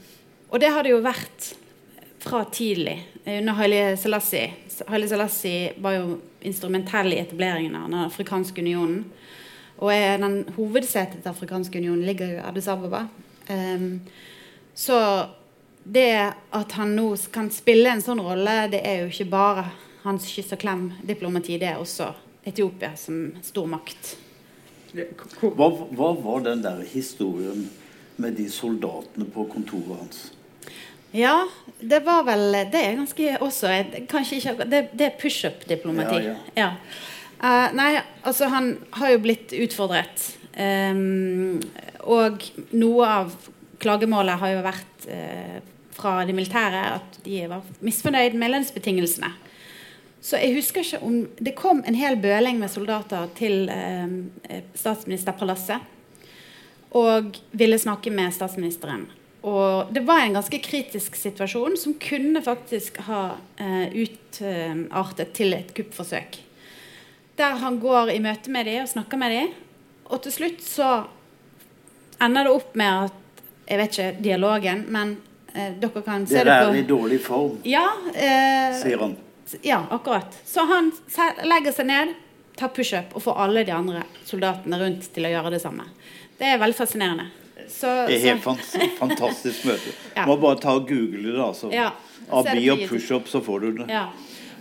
[0.50, 1.52] og det har det jo vært
[2.24, 4.50] fra tidlig, under Haile Selassie.
[4.90, 9.06] Haile Selassie var jo instrumentell i etableringen av den afrikanske unionen.
[9.78, 13.06] Og den hovedsetet til afrikanske unionen ligger jo i Addis Ababa.
[13.48, 14.02] Um,
[14.76, 14.98] så
[15.88, 19.68] det at han nå kan spille en sånn rolle, det er jo ikke bare
[20.04, 22.12] hans kyss og klem-diplomati, det er også
[22.48, 24.16] Etiopia som stormakt.
[24.96, 27.66] Hva, hva var den der historien
[28.18, 30.22] med de soldatene på kontoret hans?
[31.16, 31.48] Ja,
[31.80, 33.70] det var vel Det er ganske også
[34.12, 36.18] Kanskje ikke Det, det er pushup-diplomati.
[36.26, 36.64] Ja, ja.
[36.64, 36.72] ja.
[37.38, 37.92] Uh, nei,
[38.26, 40.24] altså han har jo blitt utfordret.
[40.58, 41.60] Um,
[42.10, 42.42] og
[42.74, 43.36] noe av
[43.78, 45.60] klagemålet har jo vært uh,
[45.98, 49.34] fra de militære at de var misfornøyd med lønnsbetingelsene.
[50.22, 55.94] Så jeg husker ikke om Det kom en hel bøling med soldater til eh, statsministerpalasset
[56.98, 59.06] og ville snakke med statsministeren.
[59.48, 65.74] Og det var en ganske kritisk situasjon som kunne faktisk ha eh, utartet til et
[65.78, 66.40] kuppforsøk.
[67.38, 69.54] Der han går i møte med dem og snakker med dem.
[70.08, 70.90] Og til slutt så
[72.24, 73.24] ender det opp med at
[73.68, 75.27] Jeg vet ikke dialogen, men Eh,
[75.82, 79.18] dere kan se det på Dere er i dårlig form, ja, eh, sier han.
[79.64, 80.38] Ja, akkurat.
[80.46, 80.92] Så han
[81.48, 82.14] legger seg ned,
[82.60, 85.88] tar pushup og får alle de andre soldatene rundt til å gjøre det samme.
[86.38, 87.30] Det er veldig fascinerende.
[87.68, 88.80] Så, det er helt så.
[89.00, 89.94] fantastisk møte.
[90.18, 90.26] ja.
[90.28, 91.72] Må bare ta og google det, altså.
[91.74, 91.92] Ja.
[92.28, 93.88] Abi og pushup, så får du det.
[93.92, 94.08] Ja.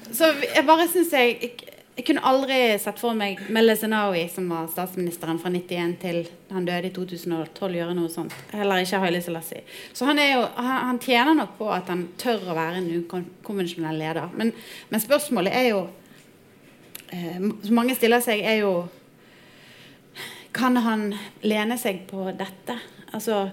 [0.07, 1.51] Så jeg bare syns jeg
[1.97, 6.19] jeg kunne aldri sett for meg Melle Zenawi, som var statsministeren fra 91 til
[6.53, 8.35] han døde i 2012, gjøre noe sånt.
[8.53, 9.63] Heller ikke Haile Selassie.
[9.97, 14.29] Så han, jo, han, tjener nok på at han tør å være en ukonvensjonell leder.
[14.37, 14.53] Men,
[14.91, 15.81] men, spørsmålet er jo
[17.17, 18.75] eh, Som mange stiller seg, er jo
[20.57, 21.09] Kan han
[21.49, 22.77] lene seg på dette?
[23.17, 23.47] Altså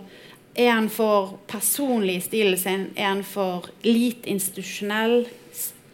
[0.53, 2.89] er han for personlig i stilen sin?
[2.99, 5.23] Er han for lite institusjonell?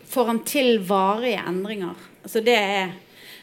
[0.10, 2.09] Får han til varige endringer?
[2.30, 2.94] Så det er,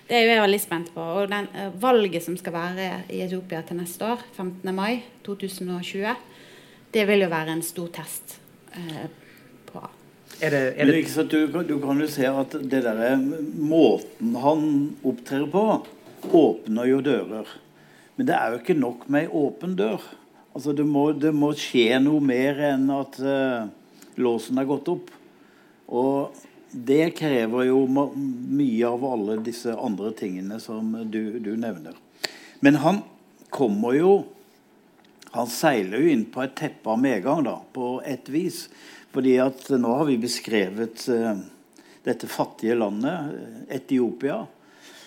[0.06, 1.02] det er jeg veldig spent på.
[1.02, 4.74] Og den, uh, valget som skal være i Etiopia til neste år, 15.
[4.74, 6.16] mai 2020,
[6.94, 8.38] det vil jo være en stor test
[8.76, 9.06] uh,
[9.66, 9.82] på
[10.36, 11.30] er det, er det...
[11.32, 13.16] Du, du, kan jo se at det der,
[13.56, 14.66] måten han
[15.06, 15.62] opptrer på,
[16.36, 17.48] åpner jo dører.
[18.16, 20.02] Men det er jo ikke nok med ei åpen dør.
[20.56, 23.68] Altså det må, det må, skje noe mer enn at uh,
[24.20, 25.10] låsen er gått opp.
[25.88, 26.36] Og
[26.76, 31.96] det krever jo mye av alle disse andre tingene som du, du nevner.
[32.60, 33.02] Men han
[33.50, 34.16] kommer jo
[35.36, 38.62] Han seiler jo inn på et teppe av medgang, da, på et vis.
[39.12, 41.34] Fordi at nå har vi beskrevet uh,
[42.06, 43.34] dette fattige landet,
[43.68, 44.38] Etiopia.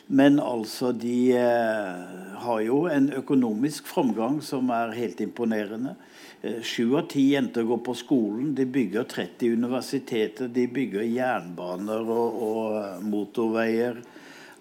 [0.09, 5.95] Men altså, de uh, har jo en økonomisk framgang som er helt imponerende.
[6.41, 8.53] Eh, sju av ti jenter går på skolen.
[8.55, 10.47] De bygger 30 universiteter.
[10.47, 13.99] De bygger jernbaner og, og eh, motorveier.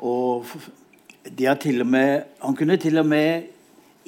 [0.03, 0.49] Og
[1.29, 3.47] de har til og med Han kunne til og med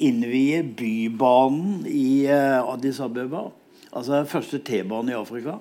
[0.01, 3.47] innvie Bybanen i eh, Addis Abeba.
[3.91, 5.59] Altså den første T-banen i Afrika.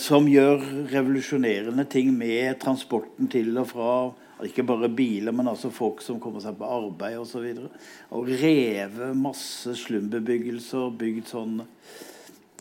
[0.00, 3.88] som gjør revolusjonerende ting med transporten til og fra
[4.46, 7.44] ikke bare biler, men også folk som kommer seg på arbeid osv.
[7.50, 11.60] Og, så og revet masse slumbebyggelser, bygd sånn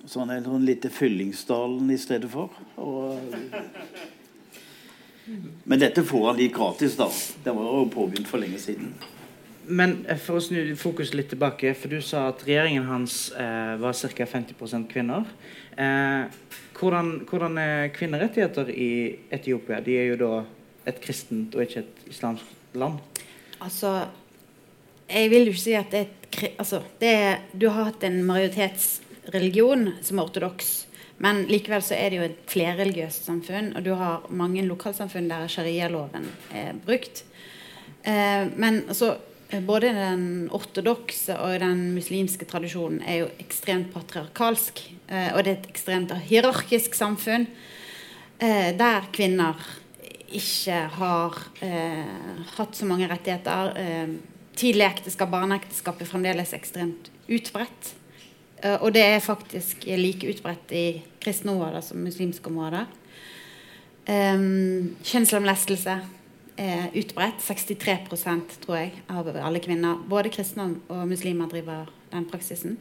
[0.08, 2.54] sånn en sånn lite Fyllingsdalen i stedet for.
[2.80, 3.20] Og,
[5.64, 7.10] men dette får han litt gratis, da.
[7.44, 8.94] Det var jo påbegynt for lenge siden.
[9.70, 13.76] Men eh, for å snu fokus litt tilbake, for du sa at regjeringen hans eh,
[13.82, 14.26] var ca.
[14.26, 15.28] 50 kvinner.
[15.78, 16.26] Eh,
[16.80, 18.92] hvordan, hvordan, er kvinnerettigheter i
[19.30, 19.82] Etiopia?
[19.86, 20.34] De er jo da
[20.88, 23.00] et kristent og ikke et islamsk land?
[23.60, 24.08] Altså,
[25.10, 26.20] jeg vil jo ikke si at det er et
[26.60, 30.76] altså, det er, Du har hatt en majoritetsreligion som er ortodoks.
[31.20, 35.50] Men likevel så er det jo et flerreligiøst samfunn, og du har mange lokalsamfunn der
[35.52, 37.26] sharialoven er brukt.
[38.08, 39.18] Eh, men altså,
[39.68, 44.80] både den ortodokse og den muslimske tradisjonen er jo ekstremt patriarkalsk.
[45.10, 47.50] Eh, og det er et ekstremt hierarkisk samfunn
[48.40, 49.60] eh, der kvinner
[50.36, 53.72] ikke har eh, hatt så mange rettigheter.
[53.80, 54.12] Eh,
[54.60, 57.94] tidlig ekteskap, barneekteskap er fremdeles ekstremt utbredt.
[58.64, 60.86] Eh, og det er faktisk like utbredt i
[61.24, 62.88] kristne områder som muslimske områder.
[64.10, 64.48] Eh,
[65.12, 66.00] kjønnslemlestelse
[66.60, 67.42] er utbredt.
[67.46, 70.02] 63% tror jeg, av alle kvinner.
[70.10, 72.78] Både kristne og muslimer driver den praksisen.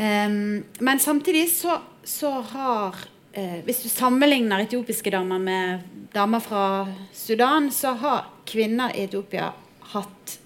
[0.00, 2.96] Um, men samtidig så, så har
[3.32, 6.64] eh, Hvis du sammenligner etiopiske damer med damer fra
[7.12, 9.52] Sudan, så har kvinner i Etiopia
[9.92, 10.38] hatt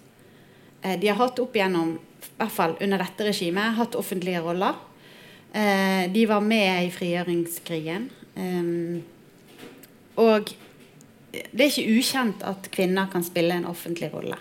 [0.82, 4.74] eh, De har hatt opp igjennom, i hvert fall under dette regimet, hatt offentlige roller.
[5.52, 8.10] Eh, de var med i frigjøringskrigen.
[8.34, 8.64] Eh,
[10.20, 10.54] og
[11.34, 14.38] det er ikke ukjent at kvinner kan spille en offentlig rolle.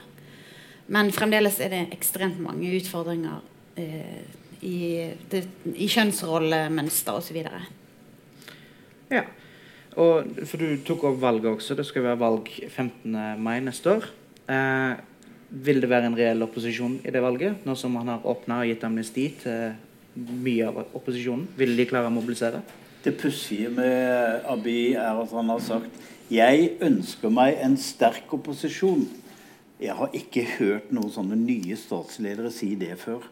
[0.94, 3.40] Men fremdeles er det ekstremt mange utfordringer
[3.80, 4.26] eh,
[4.64, 4.80] i,
[5.32, 7.40] det, i kjønnsrollemønster osv.
[9.14, 9.24] Ja.
[9.94, 11.78] Og, for du tok opp valget også.
[11.78, 13.18] Det skal være valg 15.
[13.38, 14.08] mai neste år.
[14.50, 14.94] Eh,
[15.54, 18.72] vil det være en reell opposisjon i det valget, nå som han har åpna og
[18.72, 19.76] gitt amnesti til
[20.18, 21.46] mye av opposisjonen?
[21.60, 22.64] Vil de klare å mobilisere?
[23.04, 29.04] Det pussige med Abiy er at han har sagt jeg ønsker meg en sterk opposisjon.
[29.84, 33.26] Jeg har ikke hørt noen sånne nye statsledere si det før.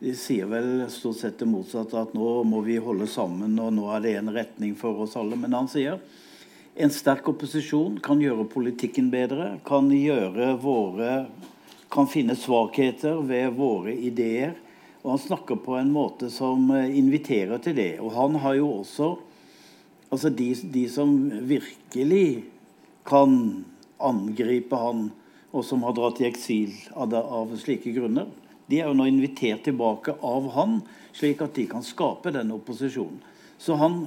[0.00, 3.84] De sier vel stort sett det motsatte, at nå må vi holde sammen, og nå
[3.92, 5.36] er det en retning for oss alle.
[5.36, 6.00] Men han sier
[6.80, 9.90] en sterk opposisjon kan gjøre politikken bedre, kan
[10.62, 11.26] våre
[11.90, 14.54] kan finne svakheter ved våre ideer.
[15.02, 17.92] Og han snakker på en måte som eh, inviterer til det.
[18.00, 19.16] Og han har jo også
[20.10, 21.10] Altså de, de som
[21.46, 22.42] virkelig
[23.06, 23.62] kan
[24.02, 25.04] angripe han,
[25.54, 28.26] og som har dratt i eksil av, av slike grunner,
[28.70, 30.80] de er jo nå invitert tilbake av han,
[31.16, 33.18] slik at de kan skape denne opposisjonen.
[33.60, 34.04] Så han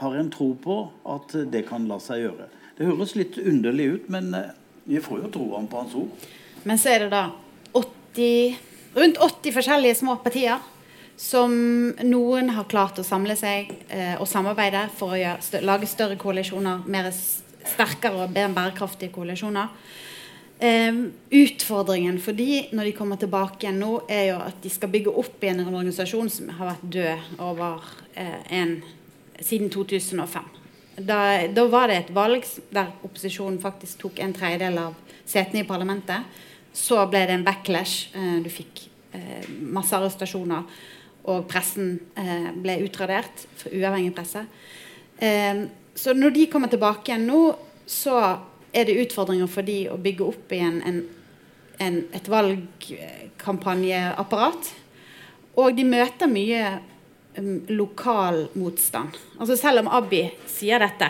[0.00, 2.48] har en tro på at det kan la seg gjøre.
[2.76, 6.26] Det høres litt underlig ut, men eh, vi får jo tro han på hans ord.
[6.66, 7.28] Men så er det da
[7.76, 8.56] 80,
[8.96, 10.64] rundt 80 forskjellige små partier
[11.16, 11.52] som
[12.04, 16.84] noen har klart å samle seg eh, og samarbeide for å gjøre, lage større koalisjoner,
[16.92, 19.72] mer sterkere og mer bærekraftige koalisjoner.
[20.56, 24.88] Um, utfordringen for de når de kommer tilbake igjen nå, er jo at de skal
[24.88, 27.84] bygge opp igjen en organisasjon som har vært død over
[28.16, 28.72] uh, en,
[29.36, 30.48] siden 2005.
[30.96, 31.18] Da,
[31.52, 34.96] da, var det et valg der opposisjonen faktisk tok en tredjedel av
[35.28, 36.24] setene i parlamentet.
[36.72, 38.16] Så ble det en backlash.
[38.16, 40.64] Uh, du fikk uh, masse arrestasjoner.
[41.26, 41.96] Og pressen
[42.62, 43.48] ble utradert.
[43.66, 44.44] Uavhengig presse.
[45.98, 47.40] så når de kommer tilbake igjen nå,
[47.82, 48.20] så
[48.76, 51.08] er det utfordringer for de å bygge opp igjen en,
[51.80, 54.74] en, et valgkampanjeapparat.
[55.56, 56.80] Og de møter mye
[57.38, 59.10] um, lokal motstand.
[59.40, 61.08] Altså Selv om Abbi sier dette,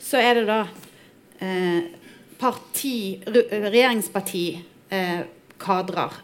[0.00, 0.66] så er det da
[1.42, 1.82] eh,
[2.38, 6.16] parti, regjeringspartikadrer eh,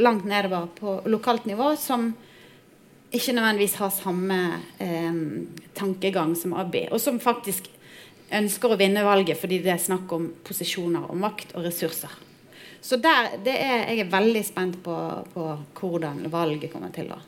[0.00, 2.14] langt nedover på lokalt nivå som
[3.10, 5.14] ikke nødvendigvis har samme eh,
[5.74, 7.70] tankegang som Abbi, og som faktisk
[8.38, 12.12] ønsker å vinne valget fordi det er snakk om posisjoner og makt og ressurser.
[12.80, 14.94] Så der, er, jeg er veldig spent på,
[15.34, 15.46] på,
[15.80, 17.18] hvordan valget kommer til å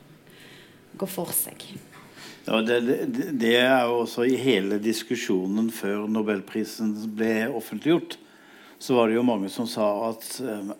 [0.97, 1.61] gå for seg.
[2.43, 8.17] Ja, det, det, det, er jo også i hele diskusjonen før nobelprisen ble offentliggjort,
[8.81, 10.73] så var det jo mange som sa at uh,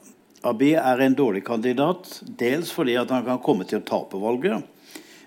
[0.43, 2.09] Abiy er en dårlig kandidat.
[2.25, 4.65] Dels fordi at han kan komme til å tape valget,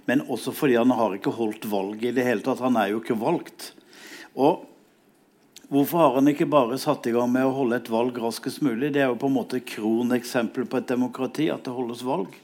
[0.06, 2.60] men også fordi han har ikke holdt valget i det hele tatt.
[2.66, 3.70] Han er jo ikke valgt.
[4.36, 4.66] Og
[5.66, 8.92] Hvorfor har han ikke bare satt i gang med å holde et valg raskest mulig?
[8.94, 12.36] Det er jo på en måte kroneksempel på et demokrati, at det holdes valg.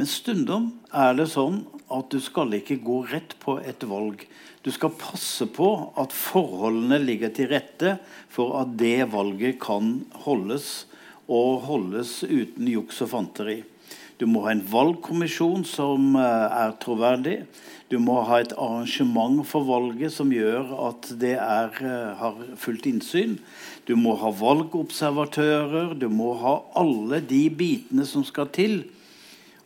[0.00, 1.60] Men stundom er det sånn
[1.92, 4.24] at du skal ikke gå rett på et valg.
[4.64, 5.68] Du skal passe på
[6.00, 7.98] at forholdene ligger til rette
[8.32, 10.86] for at det valget kan holdes,
[11.28, 13.60] og holdes uten juks og fanteri.
[14.18, 17.38] Du må ha en valgkommisjon som eh, er troverdig.
[17.90, 22.86] Du må ha et arrangement for valget som gjør at det er, eh, har fullt
[22.90, 23.38] innsyn.
[23.88, 25.96] Du må ha valgobservatører.
[25.98, 28.84] Du må ha alle de bitene som skal til.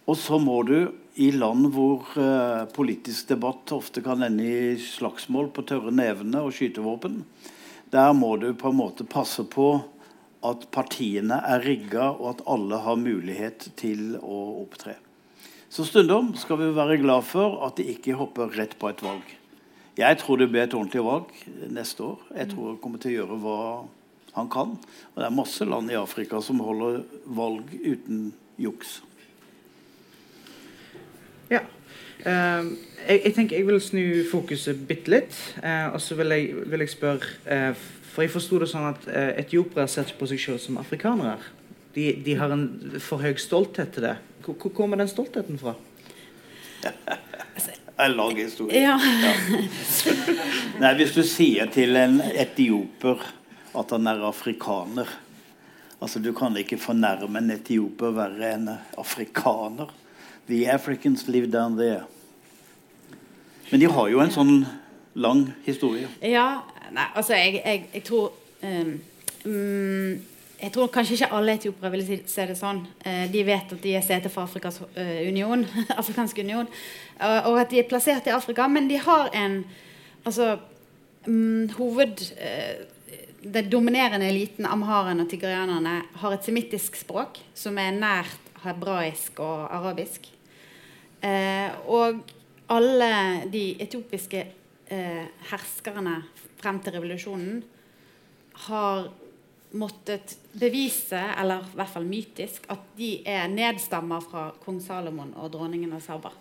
[0.08, 0.78] Og så må du
[1.18, 6.54] i land hvor uh, politisk debatt ofte kan ende i slagsmål på tørre nevene og
[6.54, 7.24] skytevåpen,
[7.90, 9.72] der må du på en måte passe på
[10.46, 14.94] at partiene er rigga, og at alle har mulighet til å opptre.
[15.68, 19.34] Så stundom skal vi være glad for at de ikke hopper rett på et valg.
[19.98, 21.32] Jeg tror det blir et ordentlig valg
[21.74, 22.22] neste år.
[22.38, 23.58] Jeg tror han kommer til å gjøre hva
[24.36, 24.76] han kan.
[24.78, 28.30] Og det er masse land i Afrika som holder valg uten
[28.62, 29.00] juks.
[31.50, 31.64] Ja.
[32.24, 35.36] Uh, jeg, jeg, tenker jeg vil snu fokuset bitte litt.
[35.62, 37.86] Uh, og så vil jeg, vil jeg spørre uh,
[38.18, 41.36] for jeg forsto det sånn at eh, etiopere ser på seg selv som afrikanere.
[41.94, 42.64] De, de, har en
[42.98, 44.16] for høy stolthet til det.
[44.42, 45.76] Hvor, hvor kommer den stoltheten fra?
[47.98, 48.82] En lang historie.
[48.82, 48.96] Ja.
[48.98, 49.62] ja.
[50.82, 53.22] Nei, hvis du sier til en etioper
[53.78, 55.14] at han er afrikaner
[55.98, 59.94] Altså, Du kan ikke fornærme en etioper verre enn afrikaner.
[60.48, 62.06] The Africans live down there.
[63.70, 64.54] Men de har jo en sånn
[65.18, 66.08] lang historie.
[66.24, 68.32] Ja, Nei, altså, jeg, jeg, jeg tror
[68.62, 68.92] um,
[70.58, 72.80] jeg tror kanskje ikke alle etiopere vil se det sånn.
[73.04, 75.62] Uh, de vet at de er sete for Afrikas uh, union,
[76.00, 76.68] Afrikansk union,
[77.20, 78.66] uh, og at de er plassert i Afrika.
[78.72, 79.62] Men de har en
[80.24, 80.56] altså,
[81.26, 82.24] um, hoved...
[83.38, 89.68] den dominerende eliten, amharene og tigrianerne, har et semittisk språk som er nært hebraisk og
[89.76, 90.26] arabisk.
[91.22, 92.20] Og
[92.70, 93.12] alle
[93.50, 94.44] de etiopiske
[95.50, 96.20] herskerne
[96.60, 97.62] frem til revolusjonen
[98.68, 99.08] har
[99.78, 105.52] måttet bevise, eller i hvert fall mytisk, at de er nedstammer fra kong Salomon og
[105.52, 106.32] dronningen av Saba.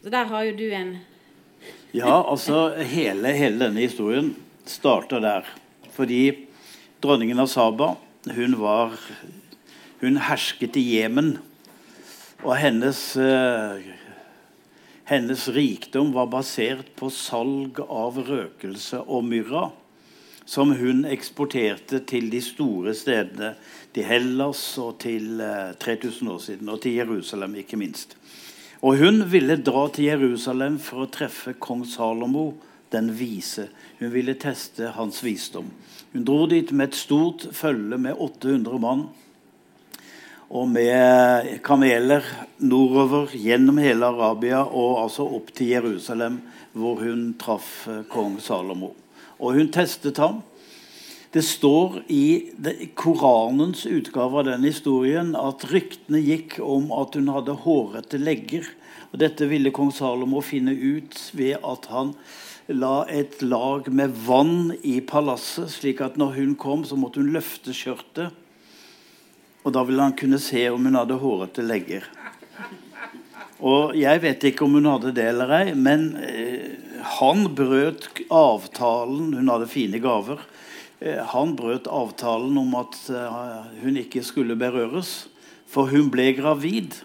[0.00, 0.94] Så der har jo du en
[1.92, 4.32] Ja, altså hele, hele denne historien
[4.64, 5.50] starter der.
[5.92, 6.48] Fordi
[7.02, 7.94] dronningen av Saba,
[8.30, 8.96] hun var
[10.00, 11.34] Hun hersket i Jemen.
[12.40, 13.90] Og hennes eh,
[15.10, 19.66] hennes rikdom var basert på salg av røkelse og myrra,
[20.48, 23.52] som hun eksporterte til de store stedene,
[23.92, 25.42] til Hellas og til
[25.82, 28.16] 3000 eh, år siden, og til Jerusalem, ikke minst.
[28.80, 32.54] Og hun ville dra til Jerusalem for å treffe kong Salomo
[32.94, 33.68] den vise.
[33.98, 35.68] Hun ville teste hans visdom.
[36.14, 39.10] Hun dro dit med et stort følge med 800 mann
[40.50, 42.26] og med kameler
[42.58, 46.40] nordover gjennom hele Arabia og altså opp til Jerusalem,
[46.74, 48.90] hvor hun traff eh, kong Salomo.
[49.38, 50.40] Og hun testet ham.
[51.30, 52.50] Det står i
[52.98, 58.66] Koranens utgave av den historien at ryktene gikk om at hun hadde hårete legger.
[59.14, 62.16] Og Dette ville kong Salomo finne ut ved at han
[62.74, 67.30] la et lag med vann i palasset, slik at når hun kom, så måtte hun
[67.38, 68.34] løfte skjørtet
[69.62, 72.06] og da ville han kunne se om hun hadde hårete legger.
[73.60, 76.80] Og jeg vet ikke om hun hadde det eller ei, men eh,
[77.20, 80.40] han brøt avtalen Hun hadde fine gaver.
[81.00, 85.28] Eh, han brøt avtalen om at eh, hun ikke skulle berøres,
[85.68, 86.96] for hun ble gravid.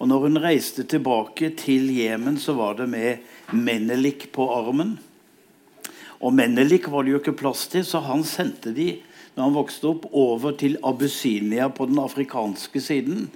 [0.00, 3.20] Og når hun reiste tilbake til Jemen, så var det med
[3.52, 4.96] Menelik på armen.
[6.22, 8.94] Og Menelik var det jo ikke plass til, så han sendte de
[9.34, 13.30] når han vokste opp, over til Abyssinia på den afrikanske siden.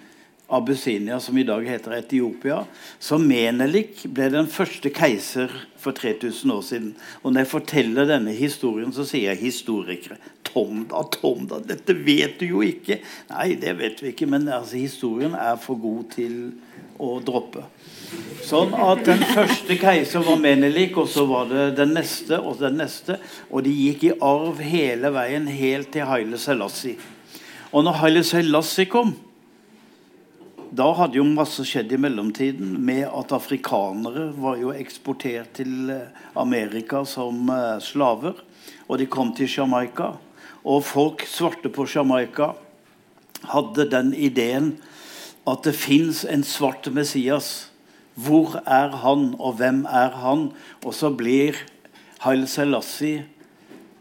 [0.46, 2.60] Abyssinia, som i dag heter Etiopia.
[3.02, 6.92] Så Menelik ble den første keiser for 3000 år siden.
[7.22, 10.20] Og når jeg forteller denne historien, så sier jeg historikere.
[10.46, 11.02] Tom, da?
[11.16, 11.58] Tom, da?
[11.64, 13.00] Dette vet du jo ikke.
[13.32, 16.38] Nei, det vet vi ikke, men altså, historien er for god til
[17.02, 17.66] å droppe.
[18.46, 22.78] Sånn at den første keiser var Menelik, og så var det den neste og den
[22.78, 23.18] neste.
[23.50, 26.94] Og de gikk i arv hele veien, helt til Haile Selassie.
[27.72, 29.16] Og når Haile Selassie kom,
[30.76, 36.22] da hadde jo masse skjedd i mellomtiden med at afrikanere var jo eksportert til eh,
[36.36, 38.38] Amerika som uh, slaver.
[38.86, 40.12] Og de kom til Jamaica.
[40.66, 42.52] Og folk svarte på Jamaica
[43.52, 44.76] hadde den ideen
[45.46, 47.68] at det fins en svart Messias.
[48.16, 50.48] Hvor er han, og hvem er han?
[50.84, 51.58] Og så blir
[52.24, 53.26] Haile Selassie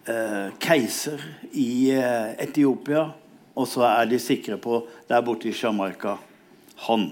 [0.08, 1.20] eh, keiser
[1.52, 3.10] i eh, Etiopia.
[3.56, 6.18] Og så er de sikre på der borte i Jamaica
[6.88, 7.12] Han.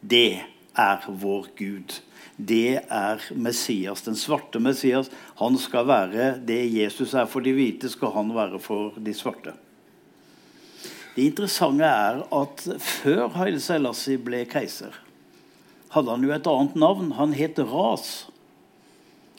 [0.00, 0.40] Det
[0.78, 1.96] er vår Gud.
[2.38, 5.10] Det er Messias, den svarte Messias.
[5.40, 9.56] Han skal være det Jesus er for de hvite, skal han være for de svarte.
[11.16, 14.94] Det interessante er at før Haile Selassie ble keiser,
[15.94, 17.12] hadde han jo et annet navn.
[17.18, 18.28] Han het Ras.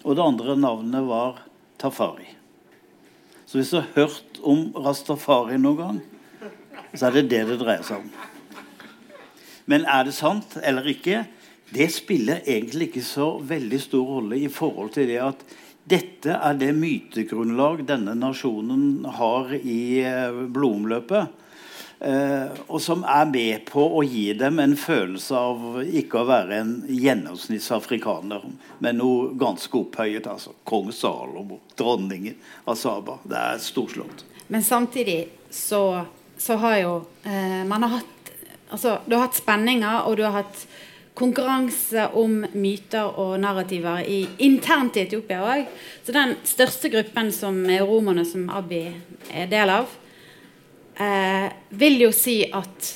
[0.04, 1.44] Og det andre navnet var
[1.80, 2.28] Tafari.
[3.50, 6.02] Så hvis du har hørt om Rastafari noen gang,
[6.94, 8.12] så er det det det dreier seg om.
[9.70, 11.24] Men er det sant eller ikke?
[11.74, 15.42] Det spiller egentlig ikke så veldig stor rolle i forhold til det at
[15.90, 21.34] dette er det mytegrunnlag denne nasjonen har i eh, blodomløpet.
[22.00, 26.60] Uh, og som er med på å gi dem en følelse av ikke å være
[26.62, 28.46] en gjennomsnittsafrikaner,
[28.80, 30.28] men noe ganske opphøyet.
[30.28, 33.18] altså Kong Salomo, dronningen av Saba.
[33.28, 34.24] Det er storslått.
[34.48, 36.06] Men samtidig så,
[36.38, 36.94] så har jo
[37.24, 38.16] eh, man har hatt
[38.70, 40.60] Altså, du har hatt spenninger, og du har hatt
[41.18, 45.64] konkurranse om myter og narrativer i, internt i Etiopia òg.
[46.06, 48.92] Så den største gruppen som er romerne, som Abiy
[49.34, 49.90] er del av,
[51.00, 52.96] eh, vil jo si at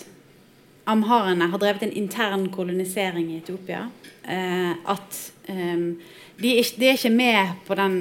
[0.90, 3.88] amharene har drevet en intern kolonisering i Etiopia.
[4.24, 5.20] Eh, at
[5.52, 5.86] eh,
[6.40, 8.00] de, de, er ikke med på den,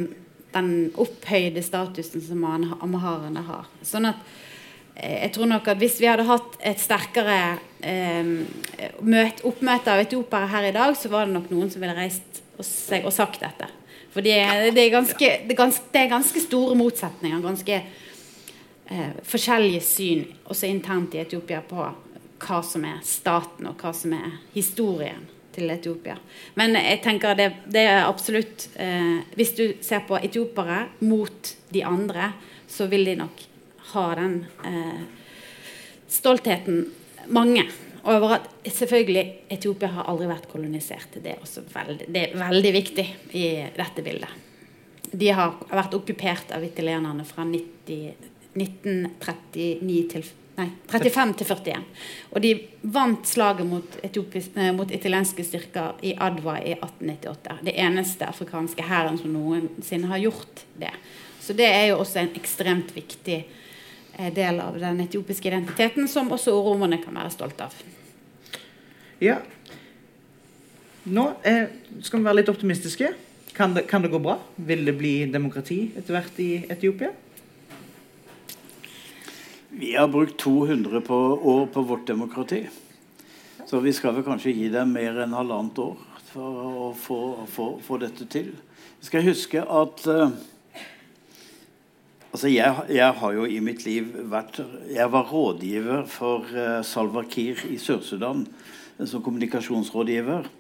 [0.55, 3.69] den opphøyde statusen som amharene har.
[3.87, 4.23] Sånn at
[4.97, 7.39] eh, jeg tror nok at Hvis vi hadde hatt et sterkere
[7.81, 8.35] eh,
[9.03, 12.43] møt, oppmøte av etiopere her i dag, så var det nok noen som ville reist
[12.63, 13.71] seg og sagt dette.
[14.13, 14.35] For det,
[14.77, 17.41] det, er er det er ganske store motsetninger.
[17.41, 17.79] ganske
[18.93, 21.87] eh, forskjellige syn også internt i Etiopia på
[22.43, 26.17] hva som er staten, og hva som er historien til Etiopia.
[26.59, 31.85] Men jeg tenker det, det er absolutt eh, Hvis du ser på etiopere mot de
[31.85, 32.33] andre,
[32.69, 33.45] så vil de nok
[33.93, 35.03] ha den eh,
[36.09, 36.87] stoltheten,
[37.33, 37.67] mange,
[38.09, 41.21] over at selvfølgelig Etiopia har aldri vært kolonisert.
[41.23, 43.05] Det er, også veldig, det er veldig viktig
[43.39, 44.41] i dette bildet.
[45.13, 51.85] De har vært okkupert av italienerne fra 90 1939 til Nei, 35 til 41.
[52.37, 52.51] Og de
[52.93, 57.57] vant slaget mot, eh, mot italienske styrker i Adwa i 1898.
[57.65, 60.93] Det eneste afrikanske hæren som noensinne har gjort det.
[61.41, 63.47] Så det er jo også en ekstremt viktig
[64.19, 67.73] eh, del av den etiopiske identiteten, som også romerne kan være stolt av.
[69.21, 69.41] Ja.
[71.05, 71.65] Nå eh,
[72.03, 73.15] skal vi være litt optimistiske.
[73.57, 74.39] Kan det, kan det gå bra?
[74.57, 77.11] Vil det bli demokrati etter hvert i Etiopia?
[79.75, 82.69] Vi har brukt 200 på år på vårt demokrati.
[83.67, 85.95] Så vi skal vel kanskje gi dem mer enn halvannet år
[86.29, 88.51] for å få, få, få dette til.
[89.01, 90.35] Vi skal huske at uh,
[92.35, 94.61] altså jeg, jeg, har jo i mitt liv vært
[94.93, 98.45] Jeg var rådgiver for uh, Salva Kiir i Sør-Sudan
[99.01, 100.53] som kommunikasjonsrådgiver.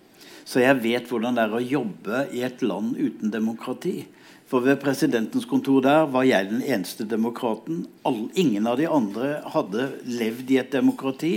[0.48, 4.06] Så jeg vet hvordan det er å jobbe i et land uten demokrati.
[4.52, 7.86] For ved presidentens kontor der var jeg den eneste demokraten.
[8.04, 11.30] All, ingen av de andre hadde levd i et demokrati.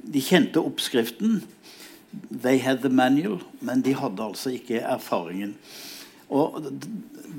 [0.00, 1.42] De kjente oppskriften.
[2.32, 5.52] They had the manual, men de hadde altså ikke erfaringen.
[6.32, 6.72] Og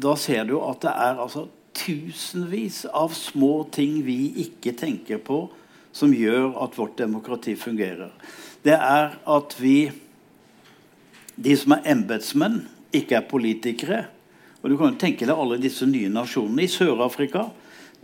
[0.06, 1.48] da ser du at det er altså
[1.82, 5.48] tusenvis av små ting vi ikke tenker på,
[5.94, 8.14] som gjør at vårt demokrati fungerer.
[8.62, 9.78] Det er at vi,
[11.42, 14.06] de som er embetsmenn, ikke er politikere
[14.64, 17.50] og du kan jo tenke deg alle disse nye nasjonene i Sør-Afrika.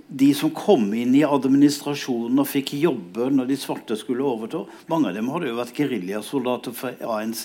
[0.09, 4.65] De som kom inn i administrasjonen og fikk jobbe når de svarte skulle overta.
[4.91, 7.43] Mange av dem hadde jo vært geriljasoldater for ANC.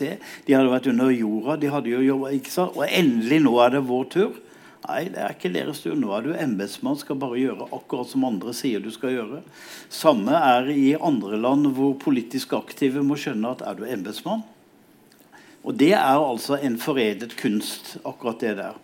[0.49, 1.57] De hadde vært under jorda.
[1.61, 2.75] de hadde jo jobbet, ikke sant?
[2.75, 4.41] Og endelig, nå er det vår tur.
[4.85, 5.95] Nei, det er ikke deres tur.
[5.97, 9.45] Nå er du embetsmann, skal bare gjøre akkurat som andre sier du skal gjøre.
[9.93, 14.43] Samme er i andre land hvor politisk aktive må skjønne at er du embetsmann,
[15.65, 18.77] og det er altså en foredet kunst, akkurat det der.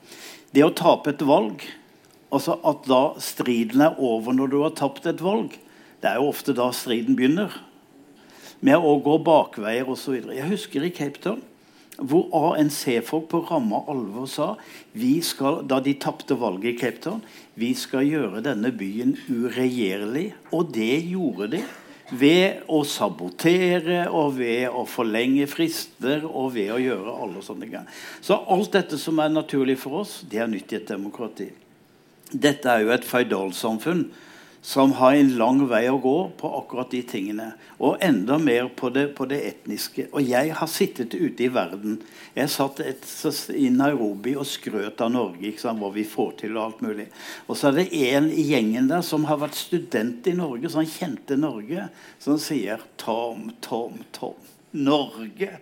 [0.51, 1.63] Det å tape et valg
[2.31, 5.57] Altså at da striden er over når du har tapt et valg.
[6.01, 7.53] Det er jo ofte da striden begynner.
[8.63, 10.31] Med å gå bakveier osv.
[10.31, 11.43] Jeg husker i Cape Town
[12.01, 14.47] hvor ANC-folk på ramme alvor sa
[15.21, 17.21] skal, da de tapte valget i Cape Town
[17.61, 20.31] vi skal gjøre denne byen uregjerlig.
[20.55, 21.65] Og det gjorde de
[22.11, 27.91] ved å sabotere og ved å forlenge frister og ved å gjøre alle sånne ting.
[28.21, 31.51] Så alt dette som er naturlig for oss, det er nytt i et demokrati.
[32.31, 34.05] Dette er jo et føydalsamfunn
[34.63, 37.47] som har en lang vei å gå på akkurat de tingene.
[37.81, 40.11] Og enda mer på det, på det etniske.
[40.13, 41.97] Og jeg har sittet ute i verden.
[42.37, 43.07] Jeg satt et,
[43.57, 47.09] i Nairobi og skrøt av Norge, sant, hva vi får til og alt mulig.
[47.49, 50.85] Og så er det en i gjengen der som har vært student i Norge, som
[50.85, 51.89] kjente Norge,
[52.21, 54.37] som sier Tom, Tom, Tom.
[54.77, 55.57] Norge.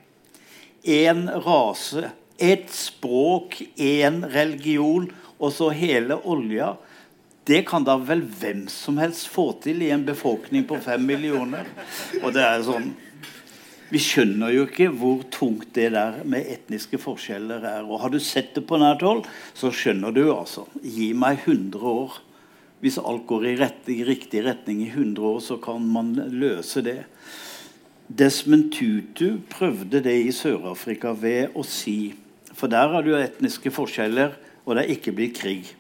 [0.83, 2.11] Én rase.
[2.39, 6.75] Ett språk, én religion, og så hele olja.
[7.49, 11.69] Det kan da vel hvem som helst få til i en befolkning på fem millioner.
[12.21, 12.91] Og det er sånn
[13.89, 17.87] Vi skjønner jo ikke hvor tungt det der med etniske forskjeller er.
[17.89, 19.23] Og har du sett det på nært hold,
[19.57, 20.67] så skjønner du altså.
[20.85, 22.19] Gi meg 100 år.
[22.85, 26.85] Hvis alt går i, rett, i riktig retning i 100 år, så kan man løse
[26.85, 27.01] det.
[28.13, 32.13] Desmond Tutu prøvde det i Sør-Afrika ved å si
[32.53, 34.37] For der har du etniske forskjeller,
[34.67, 35.78] og det er ikke blitt krig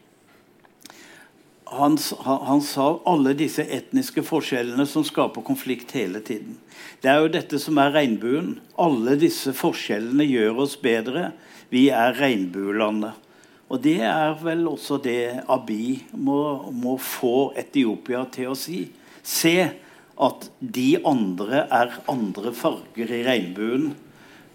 [1.70, 6.56] han, han, sa alle disse etniske forskjellene som skaper konflikt hele tiden.
[7.02, 8.54] Det er jo dette som er regnbuen.
[8.80, 11.32] Alle disse forskjellene gjør oss bedre.
[11.68, 13.26] Vi er regnbuelandet.
[13.68, 18.86] Og det er vel også det Abiy må, må, få Etiopia til å si.
[19.20, 19.58] Se
[20.18, 23.90] at de andre er andre farger i regnbuen.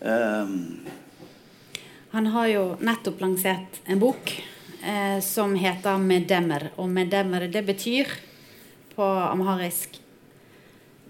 [0.02, 0.82] Um,
[2.14, 4.34] han har jo nettopp lansert en bok
[4.84, 6.70] eh, som heter medemmer.
[6.78, 8.12] Og medemmer, det betyr
[8.94, 9.98] på amharisk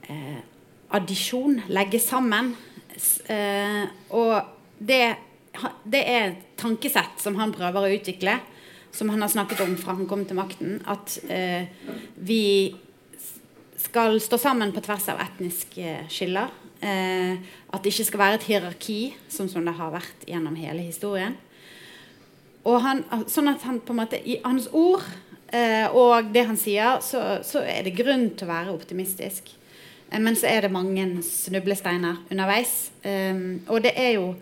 [0.08, 0.40] eh,
[0.94, 2.54] addisjon, legge sammen.
[3.28, 4.36] Eh, og
[4.78, 5.04] det,
[5.84, 8.38] det, er et tankesett som han prøver å utvikle,
[8.94, 10.80] som han har snakket om fra han kom til makten.
[10.90, 11.70] At eh,
[12.16, 12.44] vi
[13.84, 16.52] skal stå sammen på tvers av etniske skiller.
[16.84, 17.40] Eh,
[17.74, 19.00] at det ikke skal være et hierarki,
[19.32, 21.36] sånn som det har vært gjennom hele historien.
[22.64, 25.04] Og han, sånn at han på en måte I hans ord
[25.52, 29.52] eh, og det han sier, så, så, er det grunn til å være optimistisk.
[30.10, 32.92] Eh, men så er det mange snublesteiner underveis.
[33.04, 33.36] Eh,
[33.68, 34.34] og det er jo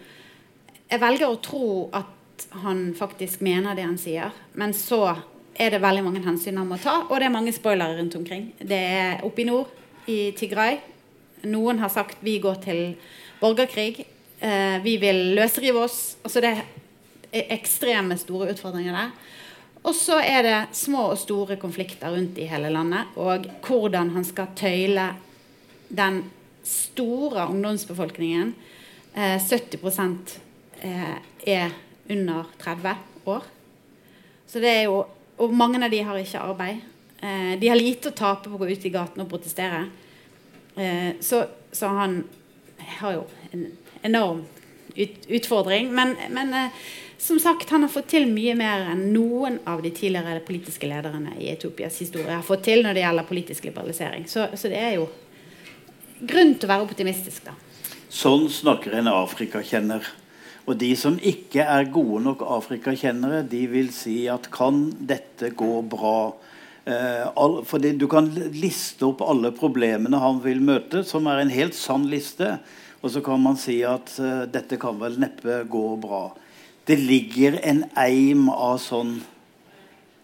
[0.91, 5.05] Jeg velger å tro at han faktisk mener det han sier, men så
[5.55, 8.49] er det veldig mange hensyn han må ta, og det er mange spoilere rundt omkring.
[8.59, 9.69] Det er oppe i nord,
[10.11, 10.81] i Tigray.
[11.47, 12.81] Noen har sagt vi går til
[13.39, 14.05] borgerkrig.
[14.41, 16.17] Eh, vi vil løsrive oss.
[16.25, 16.55] Altså det
[17.31, 19.13] ekstreme store utfordringer der.
[19.81, 23.15] Og så er det små og store konflikter rundt i hele landet.
[23.17, 25.07] Og hvordan han skal tøyle
[25.89, 26.21] den
[26.63, 28.53] store ungdomsbefolkningen.
[29.13, 30.39] Eh, 70
[30.81, 31.17] eh,
[31.47, 31.69] er
[32.09, 33.43] under 30 år.
[34.47, 35.05] Så det er jo,
[35.37, 36.81] og mange av de har ikke arbeid.
[37.21, 39.85] Eh, de har lite å tape på å gå ut i gaten og protestere.
[40.75, 42.23] Eh, så, så, han
[43.01, 43.67] har jo en
[44.03, 44.45] enorm
[44.95, 45.91] utfordring.
[45.93, 46.81] Men, men eh,
[47.21, 51.35] som sagt, han har fått til mye mer enn noen av de tidligere politiske lederne
[51.37, 54.25] i Etiopias historie har fått til når det gjelder politisk liberalisering.
[54.25, 55.05] Så, så det er jo
[56.17, 57.53] grunn til å være optimistisk, da.
[58.09, 60.09] Sånn snakker en afrikakjenner.
[60.65, 65.71] Og de som ikke er gode nok afrikakjennere, de vil si at kan dette gå
[65.93, 66.33] bra?
[66.89, 71.53] Eh, all, fordi Du kan liste opp alle problemene han vil møte, som er en
[71.53, 72.55] helt sann liste.
[73.05, 76.31] Og så kan man si at eh, dette kan vel neppe gå bra
[76.85, 79.21] det ligger en eim av sånn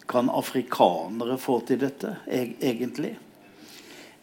[0.07, 3.17] Kan afrikanere få til dette, egentlig?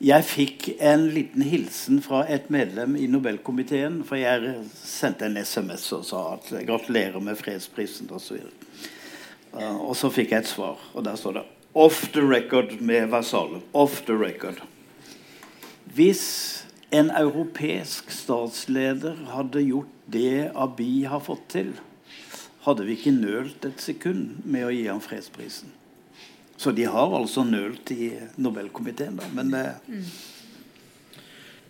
[0.01, 3.99] Jeg fikk en liten hilsen fra et medlem i Nobelkomiteen.
[4.09, 8.41] For jeg sendte en SMS og sa at gratulerer med fredsprisen osv.
[8.41, 12.81] Og, uh, og så fikk jeg et svar, og der står det 'Off the record'
[12.81, 13.61] med versaler.
[13.73, 14.63] Off the record.
[15.85, 21.75] Hvis en europeisk statsleder hadde gjort det Abiy har fått til,
[22.65, 25.73] hadde vi ikke nølt et sekund med å gi ham fredsprisen.
[26.57, 29.29] Så de har altså nølt i Nobelkomiteen, da.
[29.35, 30.07] Men det mm.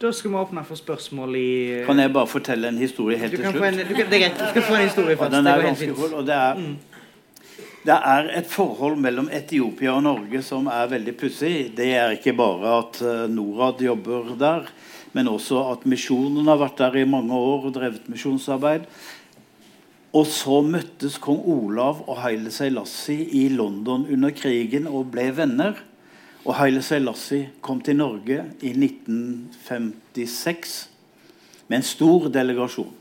[0.04, 1.50] Da skal vi åpne for spørsmål i
[1.86, 3.62] Kan jeg bare fortelle en historie helt til slutt?
[3.62, 4.40] En, du kan, det er greit.
[4.40, 5.32] Du skal få en historie først.
[5.32, 6.16] Den er ganske cool.
[6.18, 7.62] og det er, mm.
[7.86, 11.54] det er et forhold mellom Etiopia og Norge som er veldig pussig.
[11.78, 14.68] Det er ikke bare at eh, Norad jobber der,
[15.14, 18.90] men også at misjonen har vært der i mange år og drevet misjonsarbeid.
[20.14, 25.74] Og så møttes kong Olav og Haile Selassie i London under krigen og ble venner.
[26.44, 30.74] Og Haile Selassie kom til Norge i 1956
[31.66, 32.92] med en stor delegasjon.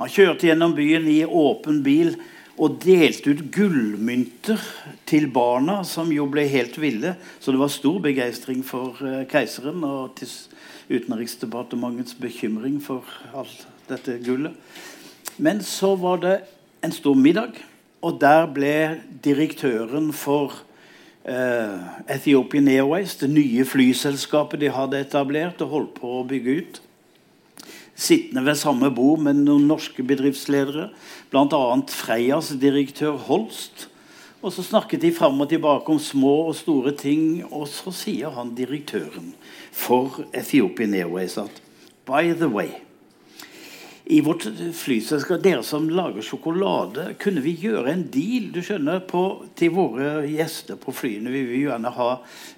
[0.00, 2.16] Han kjørte gjennom byen i åpen bil
[2.56, 4.60] og delte ut gullmynter
[5.08, 7.14] til barna, som jo ble helt ville.
[7.38, 10.18] Så det var stor begeistring for uh, keiseren og
[10.86, 13.04] Utenriksdepartementets bekymring for
[13.36, 14.54] alt dette gullet.
[15.36, 16.36] Men så var det
[16.84, 17.58] en stor middag,
[18.02, 20.54] og der ble direktøren for
[21.26, 21.78] uh,
[22.12, 26.80] Ethiopian Airways, det nye flyselskapet de hadde etablert og holdt på å bygge ut,
[27.96, 30.90] sittende ved samme bord med noen norske bedriftsledere,
[31.32, 31.62] bl.a.
[31.90, 33.88] Freias direktør Holst.
[34.44, 38.36] Og Så snakket de fram og tilbake om små og store ting, og så sier
[38.36, 39.32] han direktøren
[39.72, 41.62] for Ethiopian Airways at
[42.06, 42.85] By the way
[44.08, 49.22] i vårt flyselskap, dere som lager sjokolade, kunne vi gjøre en deal du skjønner, på,
[49.58, 51.32] til våre gjester på flyene?
[51.34, 52.06] Vi vil gjerne ha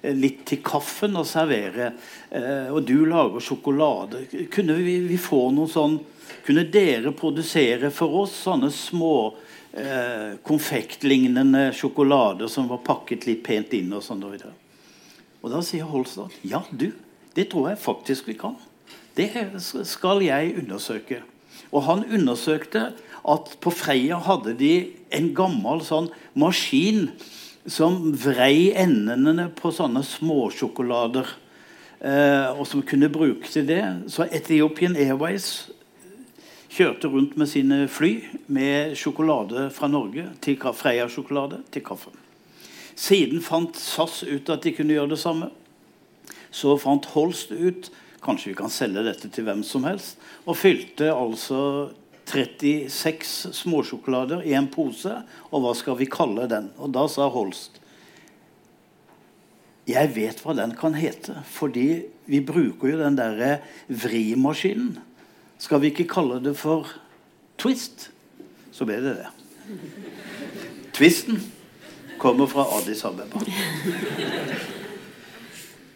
[0.03, 1.95] eh, litt til kaffen å servere.
[2.29, 4.27] Eh, og du lager sjokolade.
[4.53, 5.97] Kunne vi, vi, få noe sånn
[6.45, 9.15] Kunne dere produsere for oss sånne små
[9.73, 13.89] eh, konfektlignende sjokolader som var pakket litt pent inn?
[13.97, 14.45] Og sånn og,
[15.41, 16.91] og da sier Holstad ja, du,
[17.37, 18.61] det tror jeg faktisk vi kan.
[19.17, 19.33] Det
[19.89, 21.25] skal jeg undersøke.
[21.73, 22.91] Og han undersøkte
[23.29, 24.73] at på Freia hadde de
[25.15, 27.09] en gammel sånn maskin
[27.69, 31.29] som vrei endene på sånne småsjokolader.
[31.99, 33.83] Eh, og som kunne brukes til det.
[34.13, 35.69] Så Ethiopian Airways
[36.71, 38.13] kjørte rundt med sine fly
[38.47, 42.13] med sjokolade fra Norge til Freia-sjokolade til kaffe.
[42.99, 45.51] Siden fant SAS ut at de kunne gjøre det samme.
[46.51, 47.91] Så fant Holst ut
[48.25, 50.19] Kanskje vi kan selge dette til hvem som helst.
[50.47, 51.91] Og fylte altså
[52.29, 55.13] 36 småsjokolader i en pose.
[55.51, 56.71] Og hva skal vi kalle den?
[56.79, 57.81] Og da sa Holst
[59.89, 64.99] Jeg vet hva den kan hete, fordi vi bruker jo den derre vrimaskinen.
[65.59, 66.91] Skal vi ikke kalle det for
[67.59, 68.11] Twist?
[68.71, 69.31] Så ble det det.
[70.95, 71.41] Twisten
[72.21, 73.41] kommer fra Addis Abeba.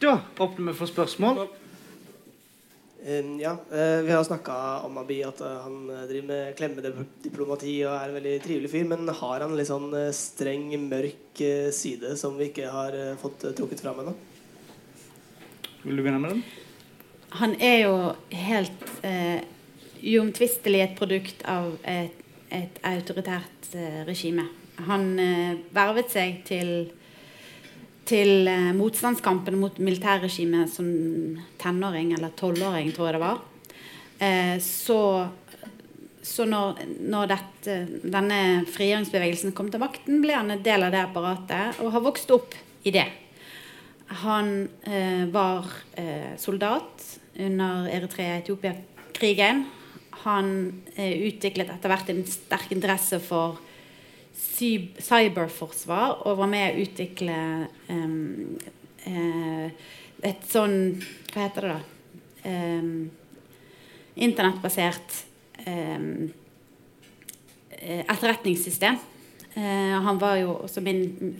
[0.02, 1.44] Da åpner vi for spørsmål.
[3.40, 7.96] Ja, eh, Vi har snakka om Abiy, at eh, han eh, driver med klemmediplomati og
[7.96, 8.84] er en veldig trivelig fyr.
[8.86, 11.42] Men har han en litt sånn streng, mørk
[11.74, 14.14] side som vi ikke har fått trukket fram ennå?
[15.82, 16.44] Vil du begynne med den?
[17.40, 17.94] Han er jo
[18.36, 19.40] helt eh,
[20.02, 22.18] uomtvistelig et produkt av et,
[22.52, 24.44] et autoritært eh, regime.
[24.86, 26.92] Han eh, vervet seg til
[28.12, 30.88] til eh, motstandskampen mot militærregimet som
[31.62, 33.40] tenåring, eller tolvåring, tror jeg det var.
[34.22, 35.00] Eh, så,
[36.22, 41.02] så når, når dette, denne frigjøringsbevegelsen kom til vakten, ble han en del av det
[41.06, 43.08] apparatet og har vokst opp i det.
[44.22, 47.06] Han eh, var eh, soldat
[47.40, 49.64] under Eritrea-Etiopia-krigen.
[50.26, 50.50] Han
[50.94, 53.62] eh, utviklet etter hvert en sterk interesse for
[54.42, 57.36] cyberforsvar og var med å utvikle
[57.88, 58.58] um,
[60.22, 60.76] et sånn
[61.32, 61.80] Hva heter det, da?
[62.42, 63.10] Um,
[64.18, 65.14] internettbasert
[65.66, 66.30] um,
[67.80, 68.98] etterretningssystem.
[69.56, 71.36] Uh, han var jo også min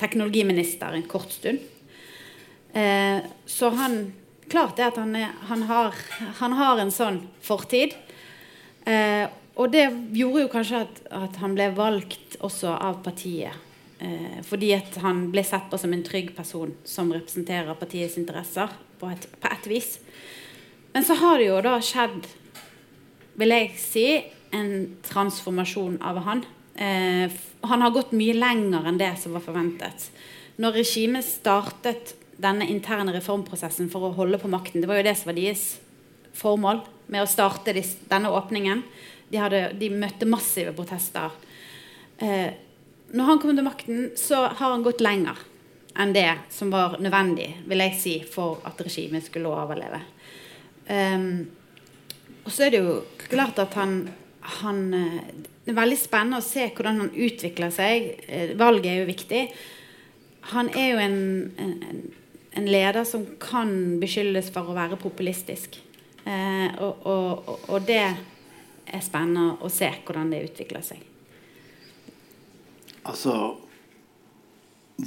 [0.00, 1.60] teknologiminister en kort stund.
[2.76, 4.00] Uh, så han
[4.46, 5.94] Klart det at han, er, han, har,
[6.38, 7.96] han har en sånn fortid.
[8.86, 9.26] Uh,
[9.56, 9.86] og det
[10.16, 13.56] gjorde jo kanskje at, at han ble valgt også av partiet.
[13.98, 18.72] Eh, fordi at han ble sett på som en trygg person som representerer partiets interesser
[19.00, 19.94] på et, på et vis.
[20.92, 22.28] Men så har det jo da skjedd,
[23.40, 24.06] vil jeg si,
[24.56, 26.44] en transformasjon av han.
[26.76, 27.32] Eh,
[27.66, 30.10] han har gått mye lenger enn det som var forventet.
[30.60, 35.16] Når regimet startet denne interne reformprosessen for å holde på makten, det var jo det
[35.16, 35.66] som var deres
[36.36, 36.82] formål
[37.12, 38.82] med å starte denne åpningen,
[39.30, 41.34] de, hadde, de møtte massive protester.
[42.18, 42.50] Eh,
[43.16, 45.38] når han kom til makten, så har han gått lenger
[45.96, 50.02] enn det som var nødvendig vil jeg si, for at regimet skulle overleve.
[50.86, 51.46] Um,
[52.46, 54.04] og så er det jo klart at han,
[54.60, 55.22] han eh,
[55.64, 58.04] Det er veldig spennende å se hvordan han utvikler seg.
[58.30, 59.40] Eh, valget er jo viktig.
[60.52, 61.16] Han er jo en,
[61.58, 62.04] en,
[62.54, 65.80] en leder som kan beskyldes for å være populistisk.
[66.22, 68.04] Eh, og, og, og, det
[68.86, 71.02] er spennende å se hvordan det utvikler seg.
[73.06, 73.56] Altså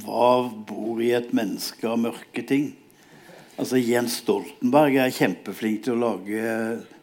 [0.00, 2.70] Hva bor i et menneske av mørke ting?
[3.60, 6.52] Altså Jens Stoltenberg er kjempeflink til å lage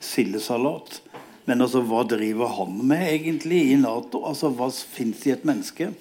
[0.01, 1.01] sildesalat.
[1.47, 4.23] Men altså, hva driver han med egentlig i Nato?
[4.27, 5.91] Altså, Hva fins i et menneske?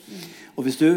[0.56, 0.88] Og Hvis du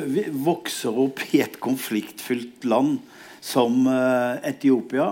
[0.46, 2.98] vokser opp i et konfliktfylt land
[3.44, 5.12] som uh, Etiopia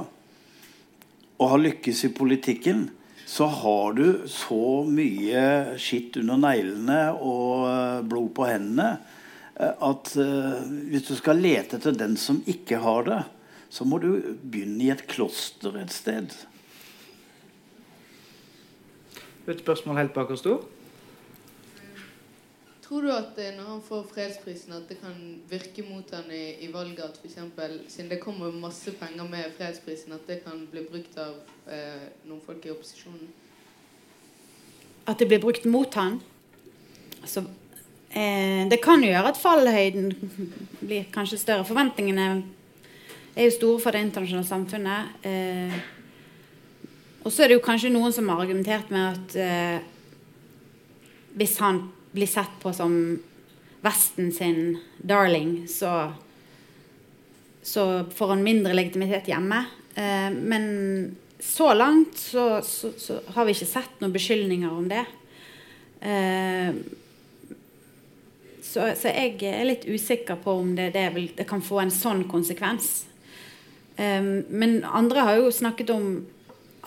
[1.37, 2.87] og har lykkes i politikken,
[3.27, 5.41] så har du så mye
[5.81, 8.93] skitt under neglene og uh, blod på hendene
[9.59, 13.19] uh, at hvis du skal lete etter den som ikke har det,
[13.69, 14.11] så må du
[14.41, 16.31] begynne i et kloster et sted.
[19.47, 20.59] Et spørsmål helt bak oss, to.
[22.87, 25.15] Tror du at når han får fredsprisen, at det kan
[25.49, 27.35] virke mot han i, i valget at f.eks.
[27.91, 31.33] siden det kommer masse penger med fredsprisen, at det kan bli brukt av
[31.67, 33.27] eh, noen folk i opposisjonen?
[35.03, 36.21] At det blir brukt mot han?
[37.19, 37.43] Altså,
[38.15, 40.07] eh, det kan jo gjøre at fallhøyden
[40.79, 41.67] blir kanskje større.
[41.67, 42.29] Forventningene
[43.35, 45.27] er jo store for det internasjonale samfunnet.
[45.27, 45.77] Eh,
[47.27, 49.77] og så er det jo kanskje noen som har argumentert med at eh,
[51.35, 52.93] hvis han blir sett på som
[53.85, 56.13] Vesten sin darling, så,
[57.61, 59.59] så får han mindre legitimitet hjemme.
[59.93, 60.65] Eh, men
[61.39, 65.03] så langt så, så, så, har vi ikke sett noen beskyldninger om det.
[66.01, 66.73] Eh,
[68.65, 72.25] så, jeg er litt usikker på om det, det, vil, det kan få en sånn
[72.31, 73.05] konsekvens.
[73.95, 76.09] Eh, men andre har jo snakket om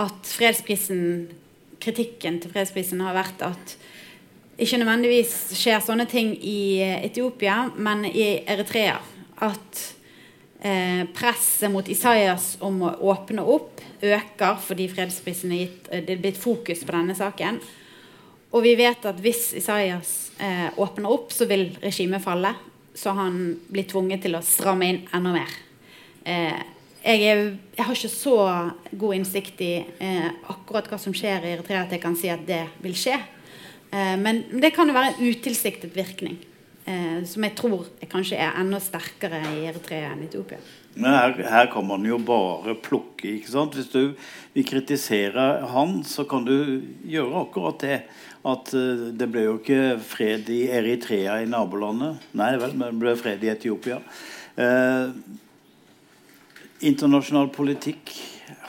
[0.03, 1.31] at fredsprisen
[1.81, 3.77] kritikken til fredsprisen har vært at
[4.61, 8.99] ikke nødvendigvis skjer sånne ting i eh, Etiopia, men i Eritrea.
[9.41, 9.83] At
[10.61, 16.17] eh, presset mot Isaias om å åpne opp øker fordi fredsprisen er gitt eh, det
[16.17, 17.61] er blitt fokus på denne saken.
[18.51, 22.53] Og vi vet at hvis Isaias eh, åpner opp, så vil regimet falle.
[22.95, 25.53] Så han blir tvunget til å stramme inn enda mer.
[26.27, 26.63] Eh,
[27.01, 27.45] jeg, er,
[27.77, 28.39] jeg, har ikke så
[28.91, 32.43] god innsikt i eh, akkurat hva som skjer i Eritrea at jeg kan si at
[32.49, 33.17] det vil skje.
[33.91, 36.39] Eh, men det kan jo være en utilsiktet virkning.
[36.91, 40.59] Eh, som jeg tror kanskje er enda sterkere i Eritrea enn Etiopia.
[40.95, 43.37] Men her, her, kan man jo bare plukke.
[43.37, 43.77] ikke sant?
[43.79, 44.17] Hvis du
[44.57, 46.57] vil kritisere han, så kan du
[47.07, 48.01] gjøre akkurat det.
[48.41, 52.25] At uh, det ble jo ikke fred i Eritrea, i nabolandet.
[52.35, 54.01] Nei vel, men det ble fred i Etiopia.
[54.61, 55.13] Eh,
[56.89, 58.11] internasjonal politikk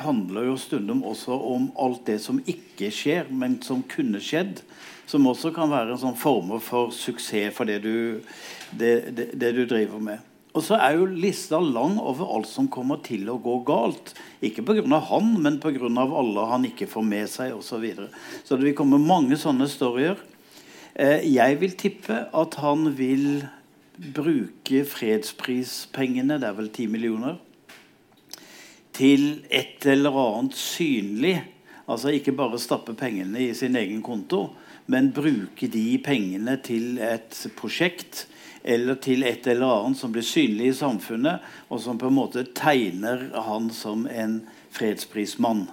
[0.03, 4.61] handler jo stundom også om alt det som ikke skjer, men som kunne skjedd.
[5.11, 8.21] Som også kan være en sånn former for suksess for det du,
[8.71, 10.27] det, det, det du driver med.
[10.51, 14.13] Og så er jo lista lang over alt som kommer til å gå galt.
[14.43, 14.83] Ikke pga.
[15.07, 15.87] han, men pga.
[15.87, 17.67] alle han ikke får med seg osv.
[17.67, 18.09] Så, videre.
[18.43, 20.19] så det vil komme mange sånne storyer.
[20.93, 23.45] Eh, jeg vil tippe at han vil
[24.15, 27.37] bruke fredsprispengene, det er vel 10 millioner,
[28.91, 31.37] til et eller annet synlig.
[31.87, 34.49] Altså ikke bare stappe pengene i sin egen konto,
[34.91, 38.25] men bruke de pengene til et prosjekt
[38.63, 42.43] eller til et eller annet som blir synlig i samfunnet, og som på en måte
[42.57, 44.41] tegner han som en
[44.73, 45.63] fredsprismann.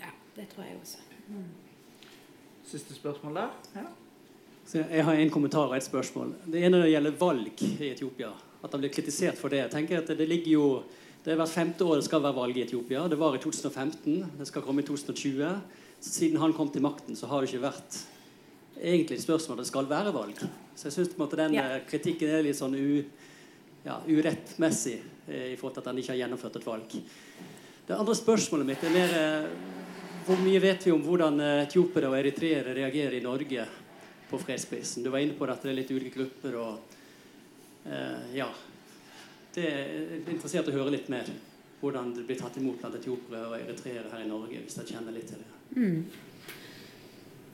[0.00, 1.04] Ja, det tror jeg også.
[1.28, 1.44] Mm.
[2.66, 3.52] Siste spørsmål der?
[3.76, 3.86] Ja.
[4.90, 6.34] jeg har en kommentar og et spørsmål.
[6.50, 8.32] Det ene gjelder valg i Etiopia.
[8.64, 9.60] At han blir kritisert for det.
[9.66, 10.68] Jeg tenker at det ligger jo
[11.24, 13.06] det er Hvert femte år det skal være valg i Etiopia.
[13.08, 14.24] Det var i 2015.
[14.40, 15.54] Det skal komme i 2020.
[16.04, 17.96] Siden han kom til makten, så har det ikke vært
[18.80, 20.40] egentlig spørsmål det skal være valg.
[20.74, 21.68] Så jeg syns den ja.
[21.76, 23.04] Eh, kritikken er litt sånn u,
[23.84, 24.98] ja, urettmessig
[25.28, 26.98] eh, i forhold til at han ikke har gjennomført et valg.
[27.84, 29.48] Det andre spørsmålet mitt er mer eh,
[30.24, 33.66] hvor mye vet vi om hvordan etiopiere og eritreere reagerer i Norge
[34.30, 35.04] på fredsprisen?
[35.04, 36.56] Du var inne på at det er litt ulike grupper.
[36.56, 36.94] og
[37.84, 38.48] eh, ja,
[39.54, 41.28] Det er interessert å høre litt mer
[41.84, 44.62] hvordan det blir tatt imot blant etiopere og eritreere her i Norge.
[44.64, 45.50] hvis jeg kjenner litt til det.
[45.76, 46.04] Mm.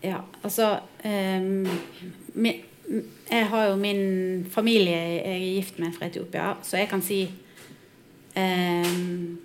[0.01, 1.69] Ja, altså um,
[3.31, 7.21] Jeg har jo min familie jeg er gift med fra Etiopia, så jeg kan si
[8.37, 9.39] um,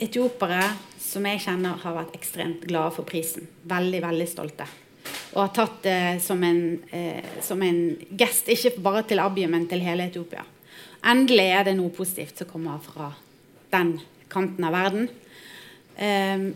[0.00, 0.72] Etiopere
[1.04, 3.46] som jeg kjenner, har vært ekstremt glade for prisen.
[3.70, 4.66] Veldig, veldig stolte.
[5.34, 7.78] Og har tatt det som en, eh, som en
[8.18, 10.42] gest, ikke bare til Abiy, men til hele Etiopia.
[11.04, 13.12] Endelig er det noe positivt som kommer fra
[13.70, 14.00] den
[14.32, 15.08] kanten av verden.
[15.94, 16.54] Um,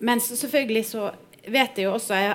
[0.00, 1.12] men selvfølgelig så
[1.52, 2.34] vet jeg jo også Jeg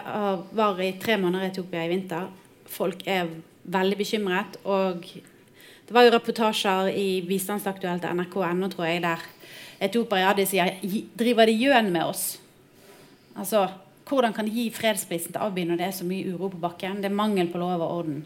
[0.56, 2.28] var i tre måneder i Etiopia i vinter.
[2.66, 3.30] Folk er
[3.64, 4.58] veldig bekymret.
[4.64, 9.24] Og det var jo reportasjer i Bistandsaktuelt nrk.no, tror jeg, der
[9.84, 10.78] etiopere ja, de sier
[11.20, 12.28] Driver de gjøn med oss?
[13.36, 13.68] Altså,
[14.04, 17.00] Hvordan kan de gi fredsprisen til Abiy når det er så mye uro på bakken?
[17.00, 18.26] Det er mangel på lov og orden.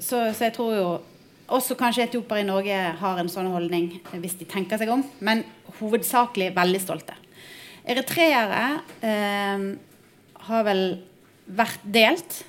[0.00, 0.88] Så, så jeg tror jo
[1.46, 5.44] også kanskje etiopere i Norge har en sånn holdning hvis de tenker seg om, men
[5.78, 7.16] hovedsakelig veldig stolte.
[7.86, 9.66] Eritreere eh,
[10.48, 10.84] har vel
[11.46, 12.42] vært delt.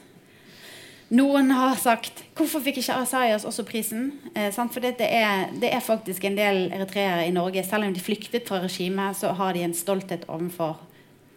[1.08, 5.80] Noen har sagt 'Hvorfor fikk ikke Asayas også prisen?' Eh, for det er, det er,
[5.80, 7.64] faktisk en del eritreere i Norge.
[7.64, 10.78] Selv om de flyktet fra regimet, så har de en stolthet overfor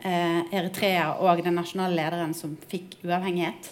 [0.04, 3.70] eh, Eritrea og den nasjonale lederen som fikk uavhengighet.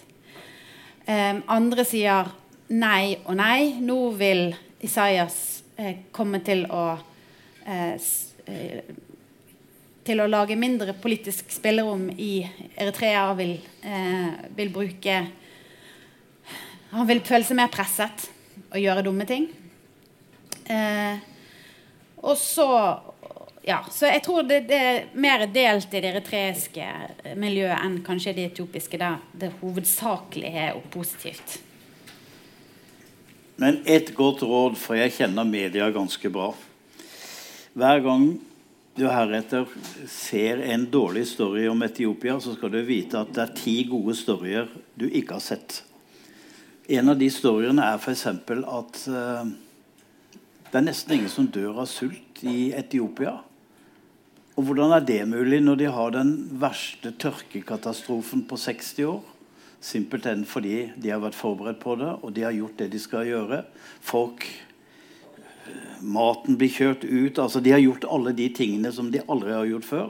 [1.07, 2.31] Eh, andre sier
[2.69, 3.81] nei og nei.
[3.81, 6.99] Nå vil Isaias eh, komme til å
[7.67, 7.99] eh,
[8.47, 8.83] eh,
[10.09, 12.41] til å lage mindre politisk spillerom i
[12.81, 13.59] Eritrea vil,
[14.57, 15.21] vil bruke
[16.91, 18.29] han vil føle seg mer presset
[18.71, 19.51] og gjøre dumme ting.
[20.69, 21.21] Eh,
[22.25, 22.71] og så
[23.69, 26.87] Ja, så jeg tror det, det, er mer delt i det eritreiske
[27.37, 31.59] miljøet enn kanskje det etiopiske, der det hovedsakelig er positivt.
[33.61, 36.55] Men et godt råd, for jeg kjenner media ganske bra.
[37.77, 38.25] Hver gang
[38.99, 39.67] du heretter
[40.11, 44.17] ser en dårlig story om Etiopia, så skal du vite at det er ti gode
[44.19, 44.67] storyer
[44.99, 45.83] du ikke har sett.
[46.89, 48.27] En av de historiene er f.eks.
[48.27, 49.51] at uh,
[50.69, 53.37] det er nesten ingen som dør av sult i Etiopia.
[54.59, 59.21] Og hvordan er det mulig når de har den verste tørkekatastrofen på 60 år?
[59.79, 63.29] Simpelthen fordi de har vært forberedt på det, og de har gjort det de skal
[63.29, 63.63] gjøre.
[64.03, 64.49] Folk
[66.01, 67.39] Maten blir kjørt ut.
[67.39, 70.09] altså De har gjort alle de tingene som de aldri har gjort før.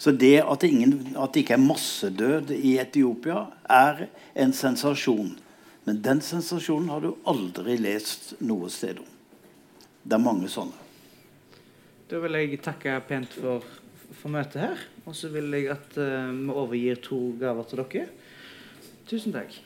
[0.00, 5.32] Så det at det, ingen, at det ikke er massedød i Etiopia, er en sensasjon.
[5.84, 9.08] Men den sensasjonen har du aldri lest noe sted om.
[10.04, 10.76] Det er mange sånne.
[12.10, 13.64] Da vil jeg takke pent for,
[14.18, 14.80] for møtet her.
[15.06, 18.08] Og så vil jeg at uh, vi overgir to gaver til dere.
[19.10, 19.56] Tusen takk.